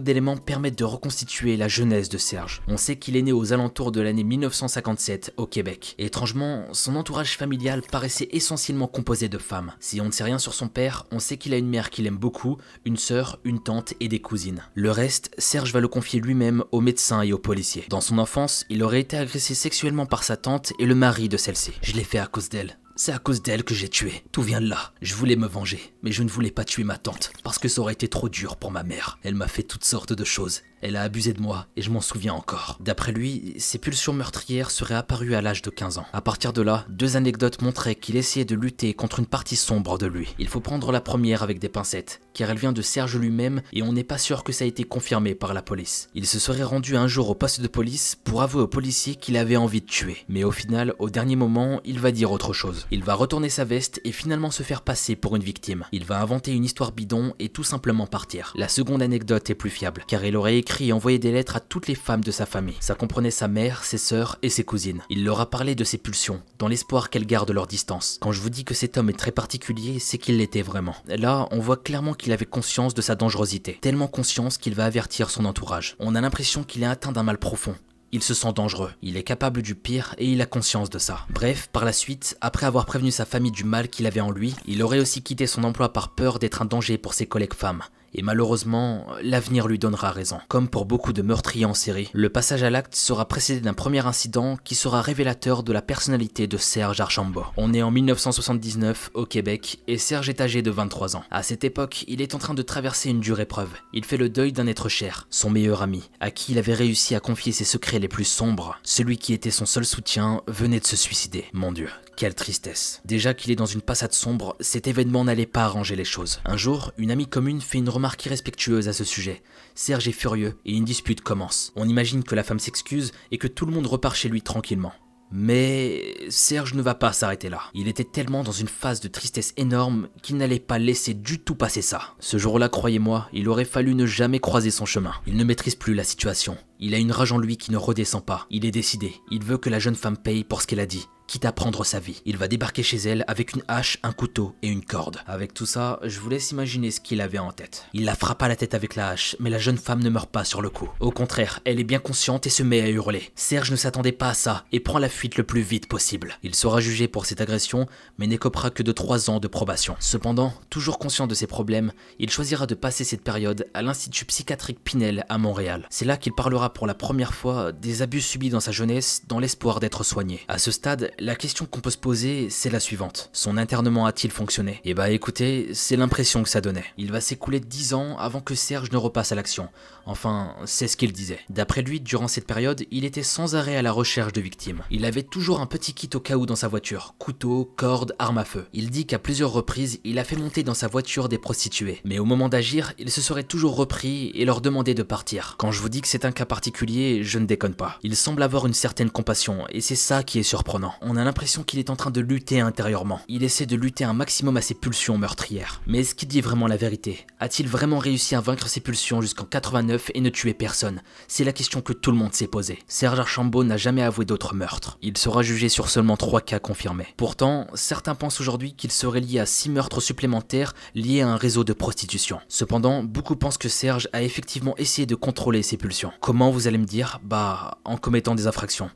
D'éléments 0.00 0.36
permettent 0.36 0.78
de 0.78 0.84
reconstituer 0.84 1.56
la 1.56 1.68
jeunesse 1.68 2.08
de 2.08 2.18
Serge. 2.18 2.62
On 2.68 2.76
sait 2.76 2.96
qu'il 2.96 3.16
est 3.16 3.22
né 3.22 3.32
aux 3.32 3.52
alentours 3.52 3.92
de 3.92 4.00
l'année 4.00 4.24
1957 4.24 5.34
au 5.36 5.46
Québec. 5.46 5.94
Étrangement, 5.98 6.66
son 6.72 6.96
entourage 6.96 7.36
familial 7.36 7.82
paraissait 7.82 8.28
essentiellement 8.32 8.86
composé 8.86 9.28
de 9.28 9.38
femmes. 9.38 9.72
Si 9.80 10.00
on 10.00 10.06
ne 10.06 10.10
sait 10.10 10.24
rien 10.24 10.38
sur 10.38 10.54
son 10.54 10.68
père, 10.68 11.06
on 11.10 11.18
sait 11.18 11.36
qu'il 11.36 11.54
a 11.54 11.58
une 11.58 11.68
mère 11.68 11.90
qu'il 11.90 12.06
aime 12.06 12.16
beaucoup, 12.16 12.58
une 12.84 12.96
sœur, 12.96 13.38
une 13.44 13.62
tante 13.62 13.94
et 14.00 14.08
des 14.08 14.20
cousines. 14.20 14.62
Le 14.74 14.90
reste, 14.90 15.30
Serge 15.38 15.72
va 15.72 15.80
le 15.80 15.88
confier 15.88 16.20
lui-même 16.20 16.64
aux 16.72 16.80
médecins 16.80 17.22
et 17.22 17.32
aux 17.32 17.38
policiers. 17.38 17.84
Dans 17.88 18.00
son 18.00 18.18
enfance, 18.18 18.64
il 18.68 18.82
aurait 18.82 19.00
été 19.00 19.16
agressé 19.16 19.54
sexuellement 19.54 20.06
par 20.06 20.24
sa 20.24 20.36
tante 20.36 20.72
et 20.78 20.86
le 20.86 20.94
mari 20.94 21.28
de 21.28 21.36
celle-ci. 21.36 21.72
Je 21.82 21.94
l'ai 21.94 22.04
fait 22.04 22.18
à 22.18 22.26
cause 22.26 22.48
d'elle. 22.48 22.78
C'est 22.94 23.12
à 23.12 23.18
cause 23.18 23.42
d'elle 23.42 23.64
que 23.64 23.74
j'ai 23.74 23.88
tué. 23.88 24.22
Tout 24.32 24.42
vient 24.42 24.60
de 24.60 24.68
là. 24.68 24.92
Je 25.00 25.14
voulais 25.14 25.36
me 25.36 25.46
venger, 25.46 25.80
mais 26.02 26.12
je 26.12 26.22
ne 26.22 26.28
voulais 26.28 26.50
pas 26.50 26.64
tuer 26.64 26.84
ma 26.84 26.98
tante, 26.98 27.32
parce 27.42 27.58
que 27.58 27.68
ça 27.68 27.80
aurait 27.80 27.94
été 27.94 28.06
trop 28.06 28.28
dur 28.28 28.56
pour 28.56 28.70
ma 28.70 28.82
mère. 28.82 29.18
Elle 29.22 29.34
m'a 29.34 29.48
fait 29.48 29.62
toutes 29.62 29.84
sortes 29.84 30.12
de 30.12 30.24
choses. 30.24 30.62
Elle 30.82 30.96
a 30.96 31.02
abusé 31.02 31.32
de 31.32 31.40
moi, 31.40 31.68
et 31.76 31.82
je 31.82 31.90
m'en 31.90 32.00
souviens 32.00 32.34
encore. 32.34 32.76
D'après 32.80 33.12
lui, 33.12 33.54
ses 33.56 33.78
pulsions 33.78 34.12
meurtrières 34.12 34.72
seraient 34.72 34.96
apparues 34.96 35.36
à 35.36 35.40
l'âge 35.40 35.62
de 35.62 35.70
15 35.70 35.98
ans. 35.98 36.06
À 36.12 36.20
partir 36.20 36.52
de 36.52 36.60
là, 36.60 36.84
deux 36.88 37.16
anecdotes 37.16 37.62
montraient 37.62 37.94
qu'il 37.94 38.16
essayait 38.16 38.44
de 38.44 38.56
lutter 38.56 38.92
contre 38.92 39.20
une 39.20 39.26
partie 39.26 39.54
sombre 39.54 39.96
de 39.96 40.06
lui. 40.06 40.34
Il 40.40 40.48
faut 40.48 40.58
prendre 40.58 40.90
la 40.90 41.00
première 41.00 41.44
avec 41.44 41.60
des 41.60 41.68
pincettes, 41.68 42.20
car 42.34 42.50
elle 42.50 42.58
vient 42.58 42.72
de 42.72 42.82
Serge 42.82 43.16
lui-même, 43.16 43.62
et 43.72 43.84
on 43.84 43.92
n'est 43.92 44.02
pas 44.02 44.18
sûr 44.18 44.42
que 44.42 44.50
ça 44.50 44.64
a 44.64 44.66
été 44.66 44.82
confirmé 44.82 45.36
par 45.36 45.54
la 45.54 45.62
police. 45.62 46.08
Il 46.16 46.26
se 46.26 46.40
serait 46.40 46.64
rendu 46.64 46.96
un 46.96 47.06
jour 47.06 47.30
au 47.30 47.36
poste 47.36 47.60
de 47.60 47.68
police 47.68 48.16
pour 48.24 48.42
avouer 48.42 48.62
au 48.62 48.66
policier 48.66 49.14
qu'il 49.14 49.36
avait 49.36 49.54
envie 49.54 49.82
de 49.82 49.86
tuer. 49.86 50.16
Mais 50.28 50.42
au 50.42 50.50
final, 50.50 50.94
au 50.98 51.10
dernier 51.10 51.36
moment, 51.36 51.80
il 51.84 52.00
va 52.00 52.10
dire 52.10 52.32
autre 52.32 52.52
chose. 52.52 52.88
Il 52.90 53.04
va 53.04 53.14
retourner 53.14 53.50
sa 53.50 53.64
veste 53.64 54.00
et 54.02 54.10
finalement 54.10 54.50
se 54.50 54.64
faire 54.64 54.82
passer 54.82 55.14
pour 55.14 55.36
une 55.36 55.44
victime. 55.44 55.84
Il 55.92 56.04
va 56.04 56.20
inventer 56.20 56.52
une 56.52 56.64
histoire 56.64 56.90
bidon 56.90 57.34
et 57.38 57.50
tout 57.50 57.62
simplement 57.62 58.08
partir. 58.08 58.52
La 58.56 58.66
seconde 58.66 59.00
anecdote 59.00 59.48
est 59.48 59.54
plus 59.54 59.70
fiable, 59.70 60.02
car 60.08 60.24
il 60.24 60.36
aurait 60.36 60.58
écrit 60.58 60.71
et 60.80 60.92
envoyé 60.92 61.18
des 61.18 61.32
lettres 61.32 61.56
à 61.56 61.60
toutes 61.60 61.88
les 61.88 61.94
femmes 61.94 62.24
de 62.24 62.30
sa 62.30 62.46
famille. 62.46 62.76
Ça 62.80 62.94
comprenait 62.94 63.30
sa 63.30 63.48
mère, 63.48 63.84
ses 63.84 63.98
sœurs 63.98 64.38
et 64.42 64.48
ses 64.48 64.64
cousines. 64.64 65.02
Il 65.10 65.24
leur 65.24 65.40
a 65.40 65.50
parlé 65.50 65.74
de 65.74 65.84
ses 65.84 65.98
pulsions, 65.98 66.42
dans 66.58 66.68
l'espoir 66.68 67.10
qu'elles 67.10 67.26
gardent 67.26 67.50
leur 67.50 67.66
distance. 67.66 68.18
Quand 68.20 68.32
je 68.32 68.40
vous 68.40 68.50
dis 68.50 68.64
que 68.64 68.74
cet 68.74 68.96
homme 68.96 69.10
est 69.10 69.18
très 69.18 69.32
particulier, 69.32 69.98
c'est 69.98 70.18
qu'il 70.18 70.38
l'était 70.38 70.62
vraiment. 70.62 70.96
Là, 71.06 71.46
on 71.50 71.60
voit 71.60 71.76
clairement 71.76 72.14
qu'il 72.14 72.32
avait 72.32 72.46
conscience 72.46 72.94
de 72.94 73.02
sa 73.02 73.14
dangerosité. 73.14 73.78
Tellement 73.80 74.08
conscience 74.08 74.58
qu'il 74.58 74.74
va 74.74 74.84
avertir 74.84 75.30
son 75.30 75.44
entourage. 75.44 75.96
On 75.98 76.14
a 76.14 76.20
l'impression 76.20 76.64
qu'il 76.64 76.82
est 76.82 76.86
atteint 76.86 77.12
d'un 77.12 77.22
mal 77.22 77.38
profond, 77.38 77.74
il 78.14 78.22
se 78.22 78.34
sent 78.34 78.52
dangereux, 78.54 78.92
il 79.00 79.16
est 79.16 79.22
capable 79.22 79.62
du 79.62 79.74
pire 79.74 80.14
et 80.18 80.26
il 80.26 80.42
a 80.42 80.46
conscience 80.46 80.90
de 80.90 80.98
ça. 80.98 81.26
Bref, 81.30 81.70
par 81.72 81.86
la 81.86 81.94
suite, 81.94 82.36
après 82.42 82.66
avoir 82.66 82.84
prévenu 82.84 83.10
sa 83.10 83.24
famille 83.24 83.50
du 83.50 83.64
mal 83.64 83.88
qu'il 83.88 84.06
avait 84.06 84.20
en 84.20 84.30
lui, 84.30 84.54
il 84.66 84.82
aurait 84.82 85.00
aussi 85.00 85.22
quitté 85.22 85.46
son 85.46 85.64
emploi 85.64 85.94
par 85.94 86.14
peur 86.14 86.38
d'être 86.38 86.60
un 86.60 86.66
danger 86.66 86.98
pour 86.98 87.14
ses 87.14 87.24
collègues 87.24 87.54
femmes. 87.54 87.82
Et 88.14 88.22
malheureusement, 88.22 89.06
l'avenir 89.22 89.68
lui 89.68 89.78
donnera 89.78 90.10
raison. 90.10 90.38
Comme 90.48 90.68
pour 90.68 90.84
beaucoup 90.84 91.12
de 91.12 91.22
meurtriers 91.22 91.64
en 91.64 91.74
série, 91.74 92.10
le 92.12 92.28
passage 92.28 92.62
à 92.62 92.70
l'acte 92.70 92.94
sera 92.94 93.26
précédé 93.26 93.60
d'un 93.60 93.74
premier 93.74 94.04
incident 94.06 94.56
qui 94.62 94.74
sera 94.74 95.00
révélateur 95.00 95.62
de 95.62 95.72
la 95.72 95.82
personnalité 95.82 96.46
de 96.46 96.56
Serge 96.56 97.00
Archambault. 97.00 97.46
On 97.56 97.72
est 97.72 97.82
en 97.82 97.90
1979 97.90 99.10
au 99.14 99.26
Québec 99.26 99.80
et 99.88 99.98
Serge 99.98 100.28
est 100.28 100.40
âgé 100.40 100.62
de 100.62 100.70
23 100.70 101.16
ans. 101.16 101.24
À 101.30 101.42
cette 101.42 101.64
époque, 101.64 102.04
il 102.08 102.20
est 102.20 102.34
en 102.34 102.38
train 102.38 102.54
de 102.54 102.62
traverser 102.62 103.10
une 103.10 103.20
dure 103.20 103.40
épreuve. 103.40 103.70
Il 103.92 104.04
fait 104.04 104.16
le 104.16 104.28
deuil 104.28 104.52
d'un 104.52 104.66
être 104.66 104.88
cher, 104.88 105.26
son 105.30 105.50
meilleur 105.50 105.82
ami, 105.82 106.10
à 106.20 106.30
qui 106.30 106.52
il 106.52 106.58
avait 106.58 106.74
réussi 106.74 107.14
à 107.14 107.20
confier 107.20 107.52
ses 107.52 107.64
secrets 107.64 107.98
les 107.98 108.08
plus 108.08 108.24
sombres. 108.24 108.78
Celui 108.82 109.16
qui 109.16 109.32
était 109.32 109.50
son 109.50 109.66
seul 109.66 109.84
soutien 109.84 110.42
venait 110.46 110.80
de 110.80 110.86
se 110.86 110.96
suicider. 110.96 111.46
Mon 111.52 111.72
dieu, 111.72 111.88
quelle 112.16 112.34
tristesse. 112.34 113.00
Déjà 113.04 113.34
qu'il 113.34 113.50
est 113.50 113.56
dans 113.56 113.66
une 113.66 113.82
passade 113.82 114.12
sombre, 114.12 114.56
cet 114.60 114.86
événement 114.86 115.24
n'allait 115.24 115.46
pas 115.46 115.64
arranger 115.64 115.96
les 115.96 116.04
choses. 116.04 116.40
Un 116.44 116.56
jour, 116.56 116.92
une 116.98 117.10
amie 117.10 117.26
commune 117.26 117.60
fait 117.60 117.78
une 117.78 117.88
remarque 117.88 118.24
irrespectueuse 118.26 118.88
à 118.88 118.92
ce 118.92 119.04
sujet. 119.04 119.42
Serge 119.74 120.08
est 120.08 120.12
furieux 120.12 120.58
et 120.64 120.72
une 120.72 120.84
dispute 120.84 121.20
commence. 121.20 121.72
On 121.76 121.88
imagine 121.88 122.24
que 122.24 122.34
la 122.34 122.44
femme 122.44 122.60
s'excuse 122.60 123.12
et 123.30 123.38
que 123.38 123.48
tout 123.48 123.66
le 123.66 123.72
monde 123.72 123.86
repart 123.86 124.16
chez 124.16 124.28
lui 124.28 124.42
tranquillement. 124.42 124.92
Mais 125.34 126.14
Serge 126.28 126.74
ne 126.74 126.82
va 126.82 126.94
pas 126.94 127.14
s'arrêter 127.14 127.48
là. 127.48 127.62
Il 127.72 127.88
était 127.88 128.04
tellement 128.04 128.44
dans 128.44 128.52
une 128.52 128.68
phase 128.68 129.00
de 129.00 129.08
tristesse 129.08 129.54
énorme 129.56 130.08
qu'il 130.22 130.36
n'allait 130.36 130.58
pas 130.58 130.78
laisser 130.78 131.14
du 131.14 131.38
tout 131.38 131.54
passer 131.54 131.80
ça. 131.80 132.14
Ce 132.20 132.36
jour-là, 132.36 132.68
croyez-moi, 132.68 133.28
il 133.32 133.48
aurait 133.48 133.64
fallu 133.64 133.94
ne 133.94 134.04
jamais 134.04 134.40
croiser 134.40 134.70
son 134.70 134.84
chemin. 134.84 135.14
Il 135.26 135.38
ne 135.38 135.44
maîtrise 135.44 135.74
plus 135.74 135.94
la 135.94 136.04
situation. 136.04 136.58
Il 136.80 136.94
a 136.94 136.98
une 136.98 137.12
rage 137.12 137.32
en 137.32 137.38
lui 137.38 137.56
qui 137.56 137.72
ne 137.72 137.78
redescend 137.78 138.22
pas. 138.22 138.46
Il 138.50 138.66
est 138.66 138.70
décidé. 138.70 139.14
Il 139.30 139.42
veut 139.42 139.56
que 139.56 139.70
la 139.70 139.78
jeune 139.78 139.94
femme 139.94 140.18
paye 140.18 140.44
pour 140.44 140.60
ce 140.60 140.66
qu'elle 140.66 140.80
a 140.80 140.86
dit 140.86 141.06
quitte 141.32 141.46
à 141.46 141.52
prendre 141.52 141.82
sa 141.82 141.98
vie. 141.98 142.20
Il 142.26 142.36
va 142.36 142.46
débarquer 142.46 142.82
chez 142.82 142.98
elle 142.98 143.24
avec 143.26 143.54
une 143.54 143.62
hache, 143.66 143.96
un 144.02 144.12
couteau 144.12 144.54
et 144.60 144.68
une 144.68 144.84
corde. 144.84 145.20
Avec 145.26 145.54
tout 145.54 145.64
ça, 145.64 145.98
je 146.02 146.20
vous 146.20 146.28
laisse 146.28 146.50
imaginer 146.50 146.90
ce 146.90 147.00
qu'il 147.00 147.22
avait 147.22 147.38
en 147.38 147.52
tête. 147.52 147.86
Il 147.94 148.04
la 148.04 148.14
frappe 148.14 148.42
à 148.42 148.48
la 148.48 148.56
tête 148.56 148.74
avec 148.74 148.96
la 148.96 149.08
hache, 149.08 149.34
mais 149.40 149.48
la 149.48 149.56
jeune 149.56 149.78
femme 149.78 150.02
ne 150.02 150.10
meurt 150.10 150.28
pas 150.28 150.44
sur 150.44 150.60
le 150.60 150.68
coup. 150.68 150.90
Au 151.00 151.10
contraire, 151.10 151.60
elle 151.64 151.80
est 151.80 151.84
bien 151.84 152.00
consciente 152.00 152.46
et 152.46 152.50
se 152.50 152.62
met 152.62 152.82
à 152.82 152.90
hurler. 152.90 153.30
Serge 153.34 153.70
ne 153.70 153.76
s'attendait 153.76 154.12
pas 154.12 154.28
à 154.28 154.34
ça 154.34 154.66
et 154.72 154.80
prend 154.80 154.98
la 154.98 155.08
fuite 155.08 155.38
le 155.38 155.44
plus 155.44 155.62
vite 155.62 155.88
possible. 155.88 156.36
Il 156.42 156.54
sera 156.54 156.82
jugé 156.82 157.08
pour 157.08 157.24
cette 157.24 157.40
agression, 157.40 157.86
mais 158.18 158.26
n'écopera 158.26 158.68
que 158.68 158.82
de 158.82 158.92
3 158.92 159.30
ans 159.30 159.40
de 159.40 159.48
probation. 159.48 159.96
Cependant, 160.00 160.52
toujours 160.68 160.98
conscient 160.98 161.26
de 161.26 161.34
ses 161.34 161.46
problèmes, 161.46 161.92
il 162.18 162.28
choisira 162.28 162.66
de 162.66 162.74
passer 162.74 163.04
cette 163.04 163.24
période 163.24 163.66
à 163.72 163.80
l'Institut 163.80 164.26
psychiatrique 164.26 164.84
Pinel 164.84 165.24
à 165.30 165.38
Montréal. 165.38 165.86
C'est 165.88 166.04
là 166.04 166.18
qu'il 166.18 166.34
parlera 166.34 166.74
pour 166.74 166.86
la 166.86 166.92
première 166.92 167.32
fois 167.32 167.72
des 167.72 168.02
abus 168.02 168.20
subis 168.20 168.50
dans 168.50 168.60
sa 168.60 168.70
jeunesse 168.70 169.22
dans 169.28 169.38
l'espoir 169.38 169.80
d'être 169.80 170.04
soigné. 170.04 170.40
À 170.48 170.58
ce 170.58 170.70
stade, 170.70 171.10
la 171.22 171.36
question 171.36 171.66
qu'on 171.66 171.80
peut 171.80 171.90
se 171.90 171.96
poser, 171.96 172.50
c'est 172.50 172.68
la 172.68 172.80
suivante. 172.80 173.30
Son 173.32 173.56
internement 173.56 174.06
a-t-il 174.06 174.32
fonctionné? 174.32 174.80
Eh 174.84 174.92
bah 174.92 175.10
écoutez, 175.10 175.68
c'est 175.72 175.94
l'impression 175.94 176.42
que 176.42 176.48
ça 176.48 176.60
donnait. 176.60 176.84
Il 176.98 177.12
va 177.12 177.20
s'écouler 177.20 177.60
10 177.60 177.94
ans 177.94 178.18
avant 178.18 178.40
que 178.40 178.56
Serge 178.56 178.90
ne 178.90 178.96
repasse 178.96 179.30
à 179.30 179.36
l'action. 179.36 179.68
Enfin, 180.04 180.56
c'est 180.64 180.88
ce 180.88 180.96
qu'il 180.96 181.12
disait. 181.12 181.38
D'après 181.48 181.82
lui, 181.82 182.00
durant 182.00 182.26
cette 182.26 182.48
période, 182.48 182.82
il 182.90 183.04
était 183.04 183.22
sans 183.22 183.54
arrêt 183.54 183.76
à 183.76 183.82
la 183.82 183.92
recherche 183.92 184.32
de 184.32 184.40
victimes. 184.40 184.82
Il 184.90 185.04
avait 185.04 185.22
toujours 185.22 185.60
un 185.60 185.66
petit 185.66 185.94
kit 185.94 186.10
au 186.12 186.18
cas 186.18 186.34
où 186.34 186.44
dans 186.44 186.56
sa 186.56 186.66
voiture. 186.66 187.14
Couteau, 187.20 187.72
corde, 187.76 188.16
arme 188.18 188.38
à 188.38 188.44
feu. 188.44 188.66
Il 188.72 188.90
dit 188.90 189.06
qu'à 189.06 189.20
plusieurs 189.20 189.52
reprises, 189.52 190.00
il 190.02 190.18
a 190.18 190.24
fait 190.24 190.34
monter 190.34 190.64
dans 190.64 190.74
sa 190.74 190.88
voiture 190.88 191.28
des 191.28 191.38
prostituées. 191.38 192.00
Mais 192.04 192.18
au 192.18 192.24
moment 192.24 192.48
d'agir, 192.48 192.94
il 192.98 193.12
se 193.12 193.20
serait 193.20 193.44
toujours 193.44 193.76
repris 193.76 194.32
et 194.34 194.44
leur 194.44 194.60
demandait 194.60 194.94
de 194.94 195.04
partir. 195.04 195.54
Quand 195.56 195.70
je 195.70 195.80
vous 195.80 195.88
dis 195.88 196.00
que 196.00 196.08
c'est 196.08 196.24
un 196.24 196.32
cas 196.32 196.46
particulier, 196.46 197.22
je 197.22 197.38
ne 197.38 197.46
déconne 197.46 197.74
pas. 197.74 198.00
Il 198.02 198.16
semble 198.16 198.42
avoir 198.42 198.66
une 198.66 198.74
certaine 198.74 199.10
compassion, 199.10 199.68
et 199.70 199.80
c'est 199.80 199.94
ça 199.94 200.24
qui 200.24 200.40
est 200.40 200.42
surprenant. 200.42 200.94
On 201.12 201.16
a 201.16 201.24
l'impression 201.24 201.62
qu'il 201.62 201.78
est 201.78 201.90
en 201.90 201.96
train 201.96 202.10
de 202.10 202.22
lutter 202.22 202.60
intérieurement. 202.60 203.20
Il 203.28 203.42
essaie 203.42 203.66
de 203.66 203.76
lutter 203.76 204.02
un 204.02 204.14
maximum 204.14 204.56
à 204.56 204.62
ses 204.62 204.72
pulsions 204.72 205.18
meurtrières. 205.18 205.82
Mais 205.86 205.98
est-ce 205.98 206.14
qu'il 206.14 206.26
dit 206.26 206.40
vraiment 206.40 206.66
la 206.66 206.78
vérité? 206.78 207.26
A-t-il 207.38 207.68
vraiment 207.68 207.98
réussi 207.98 208.34
à 208.34 208.40
vaincre 208.40 208.66
ses 208.66 208.80
pulsions 208.80 209.20
jusqu'en 209.20 209.44
89 209.44 210.10
et 210.14 210.22
ne 210.22 210.30
tuer 210.30 210.54
personne? 210.54 211.02
C'est 211.28 211.44
la 211.44 211.52
question 211.52 211.82
que 211.82 211.92
tout 211.92 212.12
le 212.12 212.16
monde 212.16 212.32
s'est 212.32 212.46
posée. 212.46 212.78
Serge 212.86 213.20
Archambault 213.20 213.62
n'a 213.62 213.76
jamais 213.76 214.00
avoué 214.00 214.24
d'autres 214.24 214.54
meurtres. 214.54 214.96
Il 215.02 215.18
sera 215.18 215.42
jugé 215.42 215.68
sur 215.68 215.90
seulement 215.90 216.16
3 216.16 216.40
cas 216.40 216.58
confirmés. 216.58 217.08
Pourtant, 217.18 217.66
certains 217.74 218.14
pensent 218.14 218.40
aujourd'hui 218.40 218.72
qu'il 218.72 218.90
serait 218.90 219.20
lié 219.20 219.38
à 219.38 219.44
6 219.44 219.68
meurtres 219.68 220.00
supplémentaires 220.00 220.72
liés 220.94 221.20
à 221.20 221.28
un 221.28 221.36
réseau 221.36 221.62
de 221.62 221.74
prostitution. 221.74 222.40
Cependant, 222.48 223.02
beaucoup 223.02 223.36
pensent 223.36 223.58
que 223.58 223.68
Serge 223.68 224.08
a 224.14 224.22
effectivement 224.22 224.78
essayé 224.78 225.04
de 225.04 225.14
contrôler 225.14 225.60
ses 225.60 225.76
pulsions. 225.76 226.12
Comment 226.22 226.50
vous 226.50 226.68
allez 226.68 226.78
me 226.78 226.86
dire? 226.86 227.20
Bah, 227.22 227.82
en 227.84 227.98
commettant 227.98 228.34
des 228.34 228.46
infractions. 228.46 228.88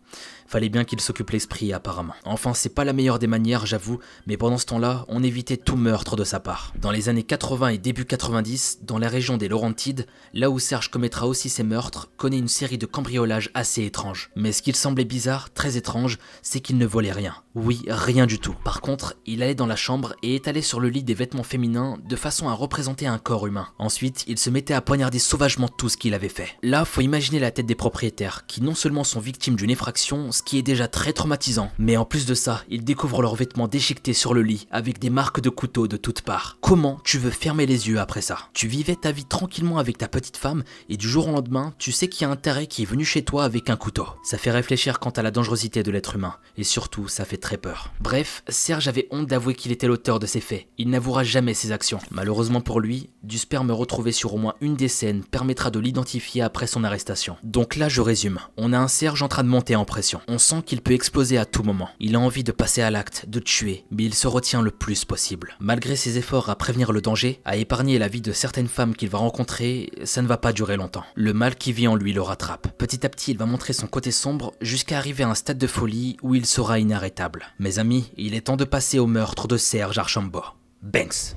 Fallait 0.46 0.68
bien 0.68 0.84
qu'il 0.84 1.00
s'occupe 1.00 1.30
l'esprit 1.30 1.72
apparemment. 1.72 2.14
Enfin, 2.24 2.54
c'est 2.54 2.74
pas 2.74 2.84
la 2.84 2.92
meilleure 2.92 3.18
des 3.18 3.26
manières, 3.26 3.66
j'avoue, 3.66 3.98
mais 4.26 4.36
pendant 4.36 4.58
ce 4.58 4.66
temps-là, 4.66 5.04
on 5.08 5.22
évitait 5.22 5.56
tout 5.56 5.76
meurtre 5.76 6.16
de 6.16 6.24
sa 6.24 6.40
part. 6.40 6.72
Dans 6.80 6.90
les 6.90 7.08
années 7.08 7.22
80 7.22 7.68
et 7.68 7.78
début 7.78 8.04
90, 8.04 8.80
dans 8.82 8.98
la 8.98 9.08
région 9.08 9.36
des 9.36 9.48
Laurentides, 9.48 10.06
là 10.34 10.50
où 10.50 10.58
Serge 10.58 10.90
commettra 10.90 11.26
aussi 11.26 11.48
ses 11.48 11.64
meurtres, 11.64 12.10
connaît 12.16 12.38
une 12.38 12.48
série 12.48 12.78
de 12.78 12.86
cambriolages 12.86 13.50
assez 13.54 13.84
étranges. 13.84 14.30
Mais 14.36 14.52
ce 14.52 14.62
qu'il 14.62 14.76
semblait 14.76 15.04
bizarre, 15.04 15.52
très 15.52 15.76
étrange, 15.76 16.18
c'est 16.42 16.60
qu'il 16.60 16.78
ne 16.78 16.86
volait 16.86 17.12
rien. 17.12 17.34
Oui, 17.56 17.82
rien 17.88 18.26
du 18.26 18.38
tout. 18.38 18.54
Par 18.64 18.82
contre, 18.82 19.16
il 19.24 19.42
allait 19.42 19.54
dans 19.54 19.66
la 19.66 19.76
chambre 19.76 20.14
et 20.22 20.34
étalait 20.34 20.60
sur 20.60 20.78
le 20.78 20.90
lit 20.90 21.02
des 21.02 21.14
vêtements 21.14 21.42
féminins 21.42 21.96
de 22.06 22.14
façon 22.14 22.50
à 22.50 22.52
représenter 22.52 23.06
un 23.06 23.16
corps 23.16 23.46
humain. 23.46 23.68
Ensuite, 23.78 24.24
il 24.28 24.38
se 24.38 24.50
mettait 24.50 24.74
à 24.74 24.82
poignarder 24.82 25.18
sauvagement 25.18 25.68
tout 25.68 25.88
ce 25.88 25.96
qu'il 25.96 26.12
avait 26.12 26.28
fait. 26.28 26.50
Là, 26.62 26.84
faut 26.84 27.00
imaginer 27.00 27.38
la 27.38 27.50
tête 27.50 27.64
des 27.64 27.74
propriétaires, 27.74 28.44
qui 28.46 28.62
non 28.62 28.74
seulement 28.74 29.04
sont 29.04 29.20
victimes 29.20 29.56
d'une 29.56 29.70
effraction, 29.70 30.32
ce 30.32 30.42
qui 30.42 30.58
est 30.58 30.62
déjà 30.62 30.86
très 30.86 31.14
traumatisant, 31.14 31.70
mais 31.78 31.96
en 31.96 32.04
plus 32.04 32.26
de 32.26 32.34
ça, 32.34 32.62
ils 32.68 32.84
découvrent 32.84 33.22
leurs 33.22 33.36
vêtements 33.36 33.68
déchiquetés 33.68 34.12
sur 34.12 34.34
le 34.34 34.42
lit, 34.42 34.68
avec 34.70 34.98
des 34.98 35.08
marques 35.08 35.40
de 35.40 35.48
couteaux 35.48 35.88
de 35.88 35.96
toutes 35.96 36.20
parts. 36.20 36.58
Comment 36.60 37.00
tu 37.04 37.16
veux 37.16 37.30
fermer 37.30 37.64
les 37.64 37.88
yeux 37.88 38.00
après 38.00 38.20
ça? 38.20 38.50
Tu 38.52 38.68
vivais 38.68 38.96
ta 38.96 39.12
vie 39.12 39.24
tranquillement 39.24 39.78
avec 39.78 39.96
ta 39.96 40.08
petite 40.08 40.36
femme, 40.36 40.62
et 40.90 40.98
du 40.98 41.08
jour 41.08 41.28
au 41.28 41.32
lendemain, 41.32 41.72
tu 41.78 41.90
sais 41.90 42.08
qu'il 42.08 42.26
y 42.26 42.28
a 42.28 42.32
un 42.32 42.36
taré 42.36 42.66
qui 42.66 42.82
est 42.82 42.86
venu 42.86 43.06
chez 43.06 43.24
toi 43.24 43.44
avec 43.44 43.70
un 43.70 43.76
couteau. 43.76 44.06
Ça 44.24 44.36
fait 44.36 44.50
réfléchir 44.50 44.98
quant 44.98 45.08
à 45.08 45.22
la 45.22 45.30
dangerosité 45.30 45.82
de 45.82 45.90
l'être 45.90 46.16
humain, 46.16 46.34
et 46.58 46.64
surtout, 46.64 47.08
ça 47.08 47.24
fait 47.24 47.45
peur. 47.54 47.92
Bref, 48.00 48.42
Serge 48.48 48.88
avait 48.88 49.06
honte 49.12 49.28
d'avouer 49.28 49.54
qu'il 49.54 49.70
était 49.70 49.86
l'auteur 49.86 50.18
de 50.18 50.26
ces 50.26 50.40
faits. 50.40 50.66
Il 50.78 50.90
n'avouera 50.90 51.22
jamais 51.22 51.54
ses 51.54 51.70
actions. 51.70 52.00
Malheureusement 52.10 52.60
pour 52.60 52.80
lui, 52.80 53.10
du 53.22 53.38
sperme 53.38 53.70
retrouvé 53.70 54.10
sur 54.10 54.34
au 54.34 54.38
moins 54.38 54.54
une 54.60 54.74
des 54.74 54.88
scènes 54.88 55.22
permettra 55.22 55.70
de 55.70 55.78
l'identifier 55.78 56.42
après 56.42 56.66
son 56.66 56.82
arrestation. 56.82 57.36
Donc 57.44 57.76
là, 57.76 57.88
je 57.88 58.00
résume. 58.00 58.40
On 58.56 58.72
a 58.72 58.78
un 58.78 58.88
Serge 58.88 59.22
en 59.22 59.28
train 59.28 59.44
de 59.44 59.48
monter 59.48 59.76
en 59.76 59.84
pression. 59.84 60.20
On 60.26 60.38
sent 60.38 60.62
qu'il 60.66 60.82
peut 60.82 60.92
exploser 60.92 61.38
à 61.38 61.44
tout 61.44 61.62
moment. 61.62 61.88
Il 62.00 62.16
a 62.16 62.20
envie 62.20 62.44
de 62.44 62.52
passer 62.52 62.82
à 62.82 62.90
l'acte, 62.90 63.26
de 63.28 63.38
tuer, 63.38 63.84
mais 63.90 64.04
il 64.04 64.14
se 64.14 64.26
retient 64.26 64.62
le 64.62 64.70
plus 64.70 65.04
possible. 65.04 65.56
Malgré 65.60 65.94
ses 65.96 66.18
efforts 66.18 66.50
à 66.50 66.56
prévenir 66.56 66.92
le 66.92 67.00
danger, 67.00 67.40
à 67.44 67.56
épargner 67.56 67.98
la 67.98 68.08
vie 68.08 68.20
de 68.20 68.32
certaines 68.32 68.68
femmes 68.68 68.96
qu'il 68.96 69.08
va 69.08 69.18
rencontrer, 69.18 69.90
ça 70.04 70.22
ne 70.22 70.26
va 70.26 70.38
pas 70.38 70.52
durer 70.52 70.76
longtemps. 70.76 71.04
Le 71.14 71.32
mal 71.32 71.54
qui 71.56 71.72
vit 71.72 71.88
en 71.88 71.94
lui 71.94 72.12
le 72.12 72.22
rattrape. 72.22 72.68
Petit 72.78 73.04
à 73.04 73.08
petit, 73.08 73.32
il 73.32 73.38
va 73.38 73.46
montrer 73.46 73.72
son 73.72 73.86
côté 73.86 74.10
sombre 74.10 74.52
jusqu'à 74.60 74.98
arriver 74.98 75.24
à 75.24 75.28
un 75.28 75.34
stade 75.34 75.58
de 75.58 75.66
folie 75.66 76.16
où 76.22 76.34
il 76.34 76.46
sera 76.46 76.78
inarrêtable. 76.78 77.35
Mes 77.58 77.78
amis, 77.78 78.12
il 78.16 78.34
est 78.34 78.42
temps 78.42 78.56
de 78.56 78.64
passer 78.64 78.98
au 78.98 79.06
meurtre 79.06 79.48
de 79.48 79.56
Serge 79.56 79.98
Archambault. 79.98 80.44
Banks. 80.82 81.36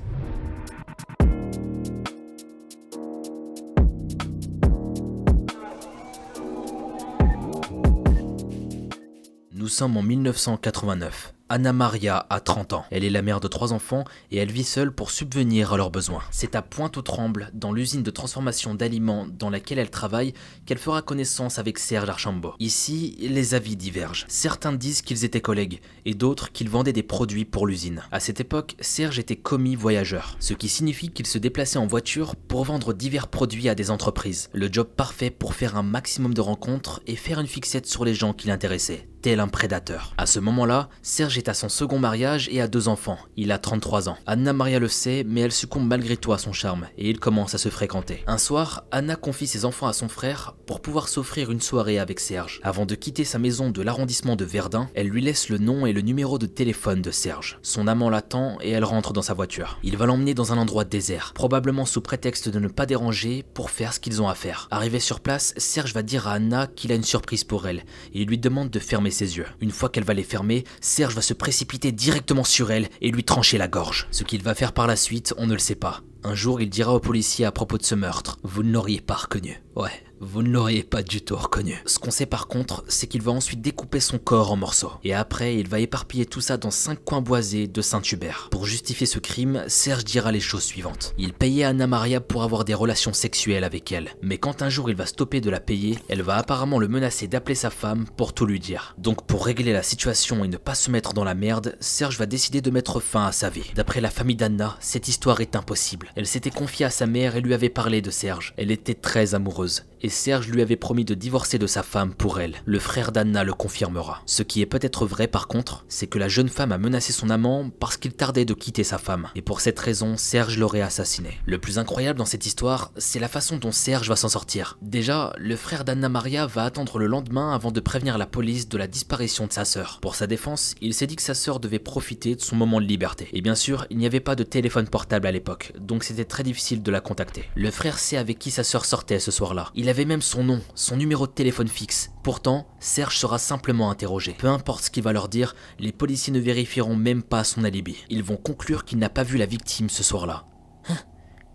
Nous 9.52 9.68
sommes 9.68 9.96
en 9.96 10.02
1989. 10.02 11.34
Anna 11.52 11.72
Maria 11.72 12.26
a 12.30 12.38
30 12.38 12.74
ans. 12.74 12.84
Elle 12.92 13.02
est 13.02 13.10
la 13.10 13.22
mère 13.22 13.40
de 13.40 13.48
trois 13.48 13.72
enfants 13.72 14.04
et 14.30 14.36
elle 14.36 14.52
vit 14.52 14.62
seule 14.62 14.92
pour 14.92 15.10
subvenir 15.10 15.72
à 15.72 15.76
leurs 15.76 15.90
besoins. 15.90 16.22
C'est 16.30 16.54
à 16.54 16.62
Pointe-aux-Trembles, 16.62 17.50
dans 17.54 17.72
l'usine 17.72 18.04
de 18.04 18.10
transformation 18.12 18.76
d'aliments 18.76 19.26
dans 19.26 19.50
laquelle 19.50 19.80
elle 19.80 19.90
travaille, 19.90 20.32
qu'elle 20.64 20.78
fera 20.78 21.02
connaissance 21.02 21.58
avec 21.58 21.80
Serge 21.80 22.08
Archambault. 22.08 22.54
Ici, 22.60 23.16
les 23.18 23.54
avis 23.54 23.74
divergent. 23.74 24.26
Certains 24.28 24.72
disent 24.72 25.02
qu'ils 25.02 25.24
étaient 25.24 25.40
collègues 25.40 25.80
et 26.04 26.14
d'autres 26.14 26.52
qu'ils 26.52 26.70
vendaient 26.70 26.92
des 26.92 27.02
produits 27.02 27.44
pour 27.44 27.66
l'usine. 27.66 28.04
À 28.12 28.20
cette 28.20 28.38
époque, 28.38 28.76
Serge 28.78 29.18
était 29.18 29.34
commis 29.34 29.74
voyageur, 29.74 30.36
ce 30.38 30.54
qui 30.54 30.68
signifie 30.68 31.10
qu'il 31.10 31.26
se 31.26 31.38
déplaçait 31.38 31.80
en 31.80 31.86
voiture 31.88 32.36
pour 32.36 32.62
vendre 32.62 32.92
divers 32.92 33.26
produits 33.26 33.68
à 33.68 33.74
des 33.74 33.90
entreprises. 33.90 34.50
Le 34.52 34.68
job 34.70 34.86
parfait 34.86 35.30
pour 35.30 35.54
faire 35.54 35.76
un 35.76 35.82
maximum 35.82 36.32
de 36.32 36.42
rencontres 36.42 37.00
et 37.08 37.16
faire 37.16 37.40
une 37.40 37.48
fixette 37.48 37.88
sur 37.88 38.04
les 38.04 38.14
gens 38.14 38.34
qui 38.34 38.46
l'intéressaient 38.46 39.08
tel 39.20 39.40
un 39.40 39.48
prédateur. 39.48 40.14
À 40.18 40.26
ce 40.26 40.40
moment-là, 40.40 40.88
Serge 41.02 41.38
est 41.40 41.48
à 41.48 41.54
son 41.54 41.70
second 41.70 41.98
mariage 41.98 42.50
et 42.52 42.60
a 42.60 42.68
deux 42.68 42.86
enfants. 42.86 43.16
Il 43.38 43.50
a 43.50 43.58
33 43.58 44.10
ans. 44.10 44.18
Anna 44.26 44.52
Maria 44.52 44.78
le 44.78 44.88
sait, 44.88 45.24
mais 45.26 45.40
elle 45.40 45.52
succombe 45.52 45.88
malgré 45.88 46.18
tout 46.18 46.34
à 46.34 46.38
son 46.38 46.52
charme 46.52 46.86
et 46.98 47.08
ils 47.08 47.18
commencent 47.18 47.54
à 47.54 47.58
se 47.58 47.70
fréquenter. 47.70 48.22
Un 48.26 48.36
soir, 48.36 48.84
Anna 48.90 49.16
confie 49.16 49.46
ses 49.46 49.64
enfants 49.64 49.86
à 49.86 49.94
son 49.94 50.08
frère 50.08 50.54
pour 50.66 50.82
pouvoir 50.82 51.08
s'offrir 51.08 51.50
une 51.50 51.62
soirée 51.62 51.98
avec 51.98 52.20
Serge. 52.20 52.60
Avant 52.62 52.84
de 52.84 52.94
quitter 52.94 53.24
sa 53.24 53.38
maison 53.38 53.70
de 53.70 53.80
l'arrondissement 53.80 54.36
de 54.36 54.44
Verdun, 54.44 54.90
elle 54.94 55.08
lui 55.08 55.22
laisse 55.22 55.48
le 55.48 55.56
nom 55.56 55.86
et 55.86 55.94
le 55.94 56.02
numéro 56.02 56.38
de 56.38 56.44
téléphone 56.44 57.00
de 57.00 57.10
Serge. 57.10 57.58
Son 57.62 57.86
amant 57.86 58.10
l'attend 58.10 58.58
et 58.60 58.70
elle 58.70 58.84
rentre 58.84 59.14
dans 59.14 59.22
sa 59.22 59.32
voiture. 59.32 59.78
Il 59.82 59.96
va 59.96 60.04
l'emmener 60.04 60.34
dans 60.34 60.52
un 60.52 60.58
endroit 60.58 60.84
désert, 60.84 61.32
probablement 61.34 61.86
sous 61.86 62.02
prétexte 62.02 62.50
de 62.50 62.58
ne 62.58 62.68
pas 62.68 62.84
déranger 62.84 63.44
pour 63.54 63.70
faire 63.70 63.94
ce 63.94 64.00
qu'ils 64.00 64.20
ont 64.20 64.28
à 64.28 64.34
faire. 64.34 64.68
Arrivé 64.70 65.00
sur 65.00 65.20
place, 65.20 65.54
Serge 65.56 65.94
va 65.94 66.02
dire 66.02 66.28
à 66.28 66.32
Anna 66.32 66.66
qu'il 66.66 66.92
a 66.92 66.96
une 66.96 67.02
surprise 67.02 67.44
pour 67.44 67.66
elle 67.66 67.84
et 68.12 68.20
il 68.20 68.28
lui 68.28 68.38
demande 68.38 68.68
de 68.68 68.78
fermer 68.78 69.10
ses 69.10 69.38
yeux. 69.38 69.46
Une 69.60 69.70
fois 69.70 69.88
qu'elle 69.88 70.04
va 70.04 70.14
les 70.14 70.22
fermer, 70.22 70.64
Serge 70.82 71.14
va 71.14 71.22
précipiter 71.34 71.92
directement 71.92 72.44
sur 72.44 72.70
elle 72.70 72.88
et 73.00 73.10
lui 73.10 73.24
trancher 73.24 73.58
la 73.58 73.68
gorge. 73.68 74.08
Ce 74.10 74.24
qu'il 74.24 74.42
va 74.42 74.54
faire 74.54 74.72
par 74.72 74.86
la 74.86 74.96
suite, 74.96 75.34
on 75.36 75.46
ne 75.46 75.52
le 75.52 75.58
sait 75.58 75.74
pas. 75.74 76.02
Un 76.22 76.34
jour, 76.34 76.60
il 76.60 76.68
dira 76.68 76.94
aux 76.94 77.00
policiers 77.00 77.46
à 77.46 77.52
propos 77.52 77.78
de 77.78 77.84
ce 77.84 77.94
meurtre 77.94 78.38
Vous 78.42 78.62
ne 78.62 78.72
l'auriez 78.72 79.00
pas 79.00 79.14
reconnu. 79.14 79.62
Ouais, 79.74 80.04
vous 80.20 80.42
ne 80.42 80.50
l'auriez 80.50 80.82
pas 80.82 81.02
du 81.02 81.22
tout 81.22 81.36
reconnu. 81.36 81.82
Ce 81.86 81.98
qu'on 81.98 82.10
sait 82.10 82.26
par 82.26 82.46
contre, 82.46 82.84
c'est 82.88 83.06
qu'il 83.06 83.22
va 83.22 83.32
ensuite 83.32 83.62
découper 83.62 84.00
son 84.00 84.18
corps 84.18 84.52
en 84.52 84.56
morceaux. 84.56 84.92
Et 85.02 85.14
après, 85.14 85.56
il 85.56 85.68
va 85.68 85.80
éparpiller 85.80 86.26
tout 86.26 86.42
ça 86.42 86.58
dans 86.58 86.70
cinq 86.70 87.02
coins 87.04 87.22
boisés 87.22 87.66
de 87.66 87.80
Saint-Hubert. 87.82 88.48
Pour 88.50 88.66
justifier 88.66 89.06
ce 89.06 89.18
crime, 89.18 89.64
Serge 89.66 90.04
dira 90.04 90.30
les 90.30 90.40
choses 90.40 90.62
suivantes. 90.62 91.14
Il 91.18 91.32
payait 91.32 91.64
Anna 91.64 91.86
Maria 91.86 92.20
pour 92.20 92.42
avoir 92.42 92.64
des 92.64 92.74
relations 92.74 93.12
sexuelles 93.12 93.64
avec 93.64 93.90
elle. 93.92 94.10
Mais 94.22 94.38
quand 94.38 94.62
un 94.62 94.68
jour 94.68 94.90
il 94.90 94.96
va 94.96 95.06
stopper 95.06 95.40
de 95.40 95.50
la 95.50 95.60
payer, 95.60 95.98
elle 96.08 96.22
va 96.22 96.36
apparemment 96.36 96.78
le 96.78 96.88
menacer 96.88 97.26
d'appeler 97.26 97.54
sa 97.54 97.70
femme 97.70 98.04
pour 98.16 98.34
tout 98.34 98.46
lui 98.46 98.60
dire. 98.60 98.94
Donc 98.98 99.26
pour 99.26 99.46
régler 99.46 99.72
la 99.72 99.82
situation 99.82 100.44
et 100.44 100.48
ne 100.48 100.58
pas 100.58 100.74
se 100.74 100.90
mettre 100.90 101.14
dans 101.14 101.24
la 101.24 101.34
merde, 101.34 101.76
Serge 101.80 102.18
va 102.18 102.26
décider 102.26 102.60
de 102.60 102.70
mettre 102.70 103.00
fin 103.00 103.26
à 103.26 103.32
sa 103.32 103.48
vie. 103.48 103.72
D'après 103.74 104.00
la 104.00 104.10
famille 104.10 104.36
d'Anna, 104.36 104.76
cette 104.80 105.08
histoire 105.08 105.40
est 105.40 105.56
impossible. 105.56 106.12
Elle 106.14 106.26
s'était 106.26 106.50
confiée 106.50 106.86
à 106.86 106.90
sa 106.90 107.06
mère 107.06 107.36
et 107.36 107.40
lui 107.40 107.54
avait 107.54 107.70
parlé 107.70 108.02
de 108.02 108.10
Serge. 108.10 108.52
Elle 108.56 108.70
était 108.70 108.94
très 108.94 109.34
amoureuse. 109.34 109.84
Et 110.02 110.08
Serge 110.08 110.48
lui 110.48 110.62
avait 110.62 110.76
promis 110.76 111.04
de 111.04 111.14
divorcer 111.14 111.58
de 111.58 111.66
sa 111.66 111.82
femme 111.82 112.14
pour 112.14 112.40
elle. 112.40 112.56
Le 112.64 112.78
frère 112.78 113.12
d'Anna 113.12 113.44
le 113.44 113.52
confirmera. 113.52 114.22
Ce 114.26 114.42
qui 114.42 114.60
est 114.60 114.66
peut-être 114.66 115.06
vrai 115.06 115.26
par 115.26 115.48
contre, 115.48 115.84
c'est 115.88 116.06
que 116.06 116.18
la 116.18 116.28
jeune 116.28 116.48
femme 116.48 116.72
a 116.72 116.78
menacé 116.78 117.12
son 117.12 117.30
amant 117.30 117.70
parce 117.70 117.96
qu'il 117.96 118.12
tardait 118.12 118.44
de 118.44 118.54
quitter 118.54 118.84
sa 118.84 118.98
femme. 118.98 119.28
Et 119.34 119.42
pour 119.42 119.60
cette 119.60 119.78
raison, 119.78 120.16
Serge 120.16 120.58
l'aurait 120.58 120.80
assassiné. 120.80 121.38
Le 121.46 121.58
plus 121.58 121.78
incroyable 121.78 122.18
dans 122.18 122.24
cette 122.24 122.46
histoire, 122.46 122.92
c'est 122.96 123.20
la 123.20 123.28
façon 123.28 123.56
dont 123.56 123.72
Serge 123.72 124.08
va 124.08 124.16
s'en 124.16 124.28
sortir. 124.28 124.78
Déjà, 124.82 125.32
le 125.38 125.56
frère 125.56 125.84
d'Anna 125.84 126.08
Maria 126.08 126.46
va 126.46 126.64
attendre 126.64 126.98
le 126.98 127.06
lendemain 127.06 127.54
avant 127.54 127.72
de 127.72 127.80
prévenir 127.80 128.18
la 128.18 128.26
police 128.26 128.68
de 128.68 128.78
la 128.78 128.86
disparition 128.86 129.46
de 129.46 129.52
sa 129.52 129.64
sœur. 129.64 129.98
Pour 130.00 130.14
sa 130.14 130.26
défense, 130.26 130.74
il 130.80 130.94
s'est 130.94 131.06
dit 131.06 131.16
que 131.16 131.22
sa 131.22 131.34
sœur 131.34 131.60
devait 131.60 131.78
profiter 131.78 132.34
de 132.34 132.40
son 132.40 132.56
moment 132.56 132.80
de 132.80 132.86
liberté. 132.86 133.28
Et 133.32 133.40
bien 133.40 133.54
sûr, 133.54 133.86
il 133.90 133.98
n'y 133.98 134.06
avait 134.06 134.20
pas 134.20 134.36
de 134.36 134.44
téléphone 134.44 134.88
portable 134.88 135.26
à 135.26 135.32
l'époque, 135.32 135.72
donc 135.78 136.04
c'était 136.04 136.24
très 136.24 136.42
difficile 136.42 136.82
de 136.82 136.90
la 136.90 137.00
contacter. 137.00 137.44
Le 137.54 137.70
frère 137.70 137.98
sait 137.98 138.16
avec 138.16 138.38
qui 138.38 138.50
sa 138.50 138.64
sœur 138.64 138.84
sortait 138.84 139.18
ce 139.18 139.30
soir-là. 139.30 139.70
Avait 139.90 140.04
même 140.04 140.22
son 140.22 140.44
nom, 140.44 140.60
son 140.74 140.96
numéro 140.96 141.26
de 141.26 141.32
téléphone 141.32 141.68
fixe. 141.68 142.10
Pourtant, 142.22 142.66
Serge 142.80 143.18
sera 143.18 143.38
simplement 143.38 143.90
interrogé. 143.90 144.34
Peu 144.38 144.46
importe 144.46 144.84
ce 144.84 144.90
qu'il 144.90 145.02
va 145.02 145.12
leur 145.12 145.28
dire, 145.28 145.54
les 145.78 145.92
policiers 145.92 146.32
ne 146.32 146.40
vérifieront 146.40 146.96
même 146.96 147.22
pas 147.22 147.44
son 147.44 147.64
alibi. 147.64 147.96
Ils 148.08 148.22
vont 148.22 148.36
conclure 148.36 148.84
qu'il 148.84 148.98
n'a 148.98 149.10
pas 149.10 149.22
vu 149.22 149.36
la 149.36 149.46
victime 149.46 149.90
ce 149.90 150.02
soir-là. 150.02 150.46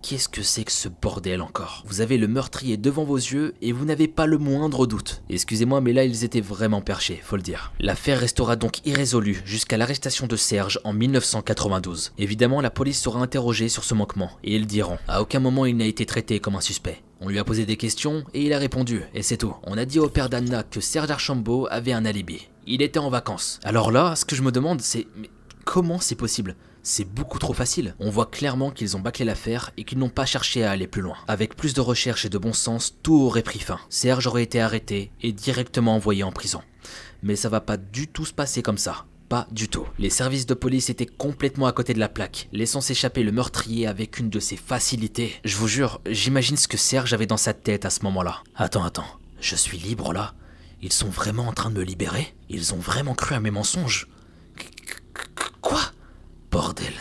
Qu'est-ce 0.07 0.29
que 0.29 0.43
c'est 0.43 0.63
que 0.63 0.71
ce 0.71 0.87
bordel 0.87 1.41
encore? 1.41 1.83
Vous 1.87 1.99
avez 1.99 2.19
le 2.19 2.27
meurtrier 2.27 2.77
devant 2.77 3.05
vos 3.05 3.17
yeux 3.17 3.55
et 3.63 3.71
vous 3.71 3.85
n'avez 3.85 4.07
pas 4.07 4.27
le 4.27 4.37
moindre 4.37 4.85
doute. 4.85 5.23
Excusez-moi, 5.31 5.81
mais 5.81 5.93
là 5.93 6.03
ils 6.03 6.23
étaient 6.23 6.41
vraiment 6.41 6.81
perchés, 6.81 7.19
faut 7.23 7.37
le 7.37 7.41
dire. 7.41 7.73
L'affaire 7.79 8.19
restera 8.19 8.55
donc 8.55 8.85
irrésolue 8.85 9.41
jusqu'à 9.45 9.77
l'arrestation 9.77 10.27
de 10.27 10.35
Serge 10.35 10.79
en 10.83 10.93
1992. 10.93 12.13
Évidemment, 12.19 12.61
la 12.61 12.69
police 12.69 13.01
sera 13.01 13.19
interrogée 13.19 13.67
sur 13.67 13.83
ce 13.83 13.95
manquement 13.95 14.29
et 14.43 14.55
ils 14.55 14.67
diront 14.67 14.99
à 15.07 15.23
aucun 15.23 15.39
moment 15.39 15.65
il 15.65 15.75
n'a 15.75 15.87
été 15.87 16.05
traité 16.05 16.39
comme 16.39 16.55
un 16.55 16.61
suspect. 16.61 17.01
On 17.19 17.27
lui 17.27 17.39
a 17.39 17.43
posé 17.43 17.65
des 17.65 17.75
questions 17.75 18.25
et 18.35 18.45
il 18.45 18.53
a 18.53 18.59
répondu, 18.59 19.01
et 19.15 19.23
c'est 19.23 19.37
tout. 19.37 19.55
On 19.63 19.75
a 19.75 19.85
dit 19.85 19.97
au 19.97 20.09
père 20.09 20.29
d'Anna 20.29 20.61
que 20.61 20.81
Serge 20.81 21.09
Archambault 21.09 21.67
avait 21.71 21.93
un 21.93 22.05
alibi. 22.05 22.47
Il 22.67 22.83
était 22.83 22.99
en 22.99 23.09
vacances. 23.09 23.59
Alors 23.63 23.91
là, 23.91 24.15
ce 24.15 24.25
que 24.25 24.35
je 24.35 24.43
me 24.43 24.51
demande, 24.51 24.81
c'est 24.81 25.07
mais 25.17 25.31
comment 25.63 25.99
c'est 25.99 26.13
possible? 26.13 26.55
C'est 26.85 27.03
beaucoup 27.03 27.39
trop 27.39 27.53
facile. 27.53 27.95
On 27.99 28.11
voit 28.11 28.27
clairement 28.27 28.69
qu'ils 28.69 28.95
ont 28.95 28.99
bâclé 28.99 29.25
l'affaire 29.25 29.71
et 29.75 29.83
qu'ils 29.83 29.97
n'ont 29.97 30.09
pas 30.09 30.25
cherché 30.25 30.63
à 30.63 30.71
aller 30.71 30.87
plus 30.87 31.01
loin. 31.01 31.17
Avec 31.27 31.55
plus 31.55 31.73
de 31.73 31.81
recherche 31.81 32.25
et 32.25 32.29
de 32.29 32.37
bon 32.37 32.53
sens, 32.53 32.95
tout 33.01 33.19
aurait 33.21 33.41
pris 33.41 33.59
fin. 33.59 33.79
Serge 33.89 34.27
aurait 34.27 34.43
été 34.43 34.61
arrêté 34.61 35.11
et 35.21 35.31
directement 35.31 35.95
envoyé 35.95 36.23
en 36.23 36.31
prison. 36.31 36.61
Mais 37.23 37.35
ça 37.35 37.49
va 37.49 37.59
pas 37.59 37.77
du 37.77 38.07
tout 38.07 38.25
se 38.25 38.33
passer 38.33 38.61
comme 38.61 38.77
ça. 38.77 39.05
Pas 39.29 39.47
du 39.51 39.67
tout. 39.67 39.87
Les 39.97 40.11
services 40.11 40.45
de 40.45 40.53
police 40.53 40.91
étaient 40.91 41.07
complètement 41.07 41.65
à 41.65 41.71
côté 41.71 41.95
de 41.95 41.99
la 41.99 42.07
plaque, 42.07 42.47
laissant 42.53 42.81
s'échapper 42.81 43.23
le 43.23 43.31
meurtrier 43.31 43.87
avec 43.87 44.19
une 44.19 44.29
de 44.29 44.39
ses 44.39 44.55
facilités. 44.55 45.33
Je 45.43 45.57
vous 45.57 45.67
jure, 45.67 45.99
j'imagine 46.05 46.55
ce 46.57 46.67
que 46.67 46.77
Serge 46.77 47.13
avait 47.13 47.25
dans 47.25 47.35
sa 47.35 47.55
tête 47.55 47.85
à 47.85 47.89
ce 47.89 48.03
moment-là. 48.03 48.43
Attends, 48.55 48.83
attends, 48.83 49.19
je 49.41 49.55
suis 49.55 49.79
libre 49.79 50.13
là 50.13 50.35
Ils 50.83 50.93
sont 50.93 51.09
vraiment 51.09 51.47
en 51.47 51.53
train 51.53 51.71
de 51.71 51.79
me 51.79 51.83
libérer? 51.83 52.35
Ils 52.49 52.75
ont 52.75 52.79
vraiment 52.79 53.15
cru 53.15 53.33
à 53.33 53.39
mes 53.39 53.49
mensonges? 53.49 54.07
Quoi? 55.61 55.81
Bordel, 56.55 56.93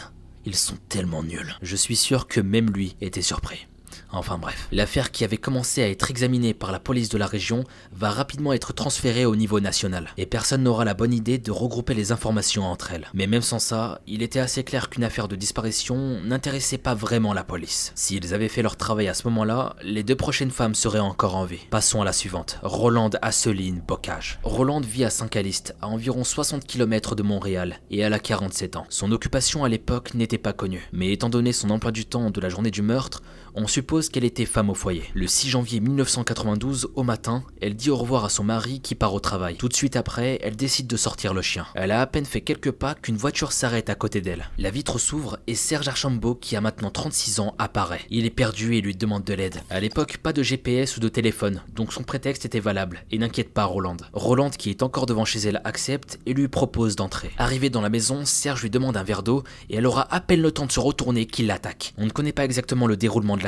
ils 0.44 0.56
sont 0.56 0.74
tellement 0.88 1.22
nuls. 1.22 1.54
Je 1.62 1.76
suis 1.76 1.94
sûr 1.94 2.26
que 2.26 2.40
même 2.40 2.70
lui 2.70 2.96
était 3.00 3.22
surpris. 3.22 3.68
Enfin 4.14 4.38
bref, 4.38 4.68
l'affaire 4.70 5.10
qui 5.10 5.24
avait 5.24 5.36
commencé 5.36 5.82
à 5.82 5.88
être 5.88 6.10
examinée 6.10 6.54
par 6.54 6.70
la 6.70 6.78
police 6.78 7.08
de 7.08 7.18
la 7.18 7.26
région 7.26 7.64
va 7.92 8.10
rapidement 8.10 8.52
être 8.52 8.72
transférée 8.72 9.26
au 9.26 9.34
niveau 9.34 9.58
national, 9.58 10.08
et 10.16 10.26
personne 10.26 10.62
n'aura 10.62 10.84
la 10.84 10.94
bonne 10.94 11.12
idée 11.12 11.38
de 11.38 11.50
regrouper 11.50 11.94
les 11.94 12.12
informations 12.12 12.64
entre 12.64 12.92
elles. 12.92 13.08
Mais 13.12 13.26
même 13.26 13.42
sans 13.42 13.58
ça, 13.58 14.00
il 14.06 14.22
était 14.22 14.38
assez 14.38 14.62
clair 14.62 14.88
qu'une 14.88 15.02
affaire 15.04 15.26
de 15.26 15.36
disparition 15.36 16.20
n'intéressait 16.24 16.78
pas 16.78 16.94
vraiment 16.94 17.32
la 17.32 17.42
police. 17.42 17.92
S'ils 17.96 18.34
avaient 18.34 18.48
fait 18.48 18.62
leur 18.62 18.76
travail 18.76 19.08
à 19.08 19.14
ce 19.14 19.26
moment-là, 19.28 19.74
les 19.82 20.04
deux 20.04 20.14
prochaines 20.14 20.50
femmes 20.50 20.74
seraient 20.74 21.00
encore 21.00 21.34
en 21.34 21.44
vie. 21.44 21.66
Passons 21.70 22.00
à 22.00 22.04
la 22.04 22.12
suivante, 22.12 22.60
Rolande 22.62 23.18
Asseline 23.20 23.82
Bocage. 23.86 24.38
Rolande 24.44 24.84
vit 24.84 25.04
à 25.04 25.10
Saint-Caliste, 25.10 25.74
à 25.82 25.88
environ 25.88 26.22
60 26.22 26.64
km 26.64 27.16
de 27.16 27.22
Montréal, 27.24 27.80
et 27.90 27.98
elle 27.98 28.12
a 28.12 28.20
47 28.20 28.76
ans. 28.76 28.86
Son 28.90 29.10
occupation 29.10 29.64
à 29.64 29.68
l'époque 29.68 30.14
n'était 30.14 30.38
pas 30.38 30.52
connue, 30.52 30.88
mais 30.92 31.12
étant 31.12 31.30
donné 31.30 31.52
son 31.52 31.70
emploi 31.70 31.90
du 31.90 32.06
temps 32.06 32.30
de 32.30 32.40
la 32.40 32.48
journée 32.48 32.70
du 32.70 32.82
meurtre, 32.82 33.22
on 33.54 33.66
suppose 33.66 34.08
qu'elle 34.08 34.24
était 34.24 34.46
femme 34.46 34.70
au 34.70 34.74
foyer. 34.74 35.04
Le 35.14 35.26
6 35.26 35.50
janvier 35.50 35.80
1992, 35.80 36.90
au 36.94 37.02
matin, 37.02 37.44
elle 37.60 37.74
dit 37.74 37.90
au 37.90 37.96
revoir 37.96 38.24
à 38.24 38.28
son 38.28 38.44
mari 38.44 38.80
qui 38.80 38.94
part 38.94 39.14
au 39.14 39.20
travail. 39.20 39.56
Tout 39.56 39.68
de 39.68 39.74
suite 39.74 39.96
après, 39.96 40.38
elle 40.42 40.56
décide 40.56 40.86
de 40.86 40.96
sortir 40.96 41.34
le 41.34 41.42
chien. 41.42 41.66
Elle 41.74 41.92
a 41.92 42.00
à 42.00 42.06
peine 42.06 42.24
fait 42.24 42.40
quelques 42.40 42.72
pas 42.72 42.94
qu'une 42.94 43.16
voiture 43.16 43.52
s'arrête 43.52 43.90
à 43.90 43.94
côté 43.94 44.20
d'elle. 44.20 44.50
La 44.58 44.70
vitre 44.70 44.98
s'ouvre 44.98 45.38
et 45.46 45.54
Serge 45.54 45.88
Archambault, 45.88 46.34
qui 46.34 46.56
a 46.56 46.60
maintenant 46.60 46.90
36 46.90 47.40
ans, 47.40 47.54
apparaît. 47.58 48.02
Il 48.10 48.26
est 48.26 48.30
perdu 48.30 48.74
et 48.74 48.80
lui 48.80 48.96
demande 48.96 49.24
de 49.24 49.34
l'aide. 49.34 49.62
À 49.70 49.80
l'époque, 49.80 50.18
pas 50.18 50.32
de 50.32 50.42
GPS 50.42 50.96
ou 50.96 51.00
de 51.00 51.08
téléphone, 51.08 51.62
donc 51.74 51.92
son 51.92 52.02
prétexte 52.02 52.44
était 52.44 52.60
valable 52.60 53.04
et 53.12 53.18
n'inquiète 53.18 53.52
pas 53.52 53.64
Roland. 53.64 53.96
Roland, 54.12 54.50
qui 54.50 54.70
est 54.70 54.82
encore 54.82 55.06
devant 55.06 55.24
chez 55.24 55.38
elle, 55.40 55.60
accepte 55.64 56.18
et 56.26 56.34
lui 56.34 56.48
propose 56.48 56.96
d'entrer. 56.96 57.30
Arrivé 57.38 57.70
dans 57.70 57.80
la 57.80 57.88
maison, 57.88 58.24
Serge 58.24 58.62
lui 58.62 58.70
demande 58.70 58.96
un 58.96 59.04
verre 59.04 59.22
d'eau 59.22 59.44
et 59.70 59.76
elle 59.76 59.86
aura 59.86 60.12
à 60.12 60.20
peine 60.20 60.42
le 60.42 60.50
temps 60.50 60.66
de 60.66 60.72
se 60.72 60.80
retourner 60.80 61.26
qu'il 61.26 61.46
l'attaque. 61.46 61.94
On 61.98 62.06
ne 62.06 62.10
connaît 62.10 62.32
pas 62.32 62.44
exactement 62.44 62.86
le 62.86 62.96
déroulement 62.96 63.36
de 63.36 63.43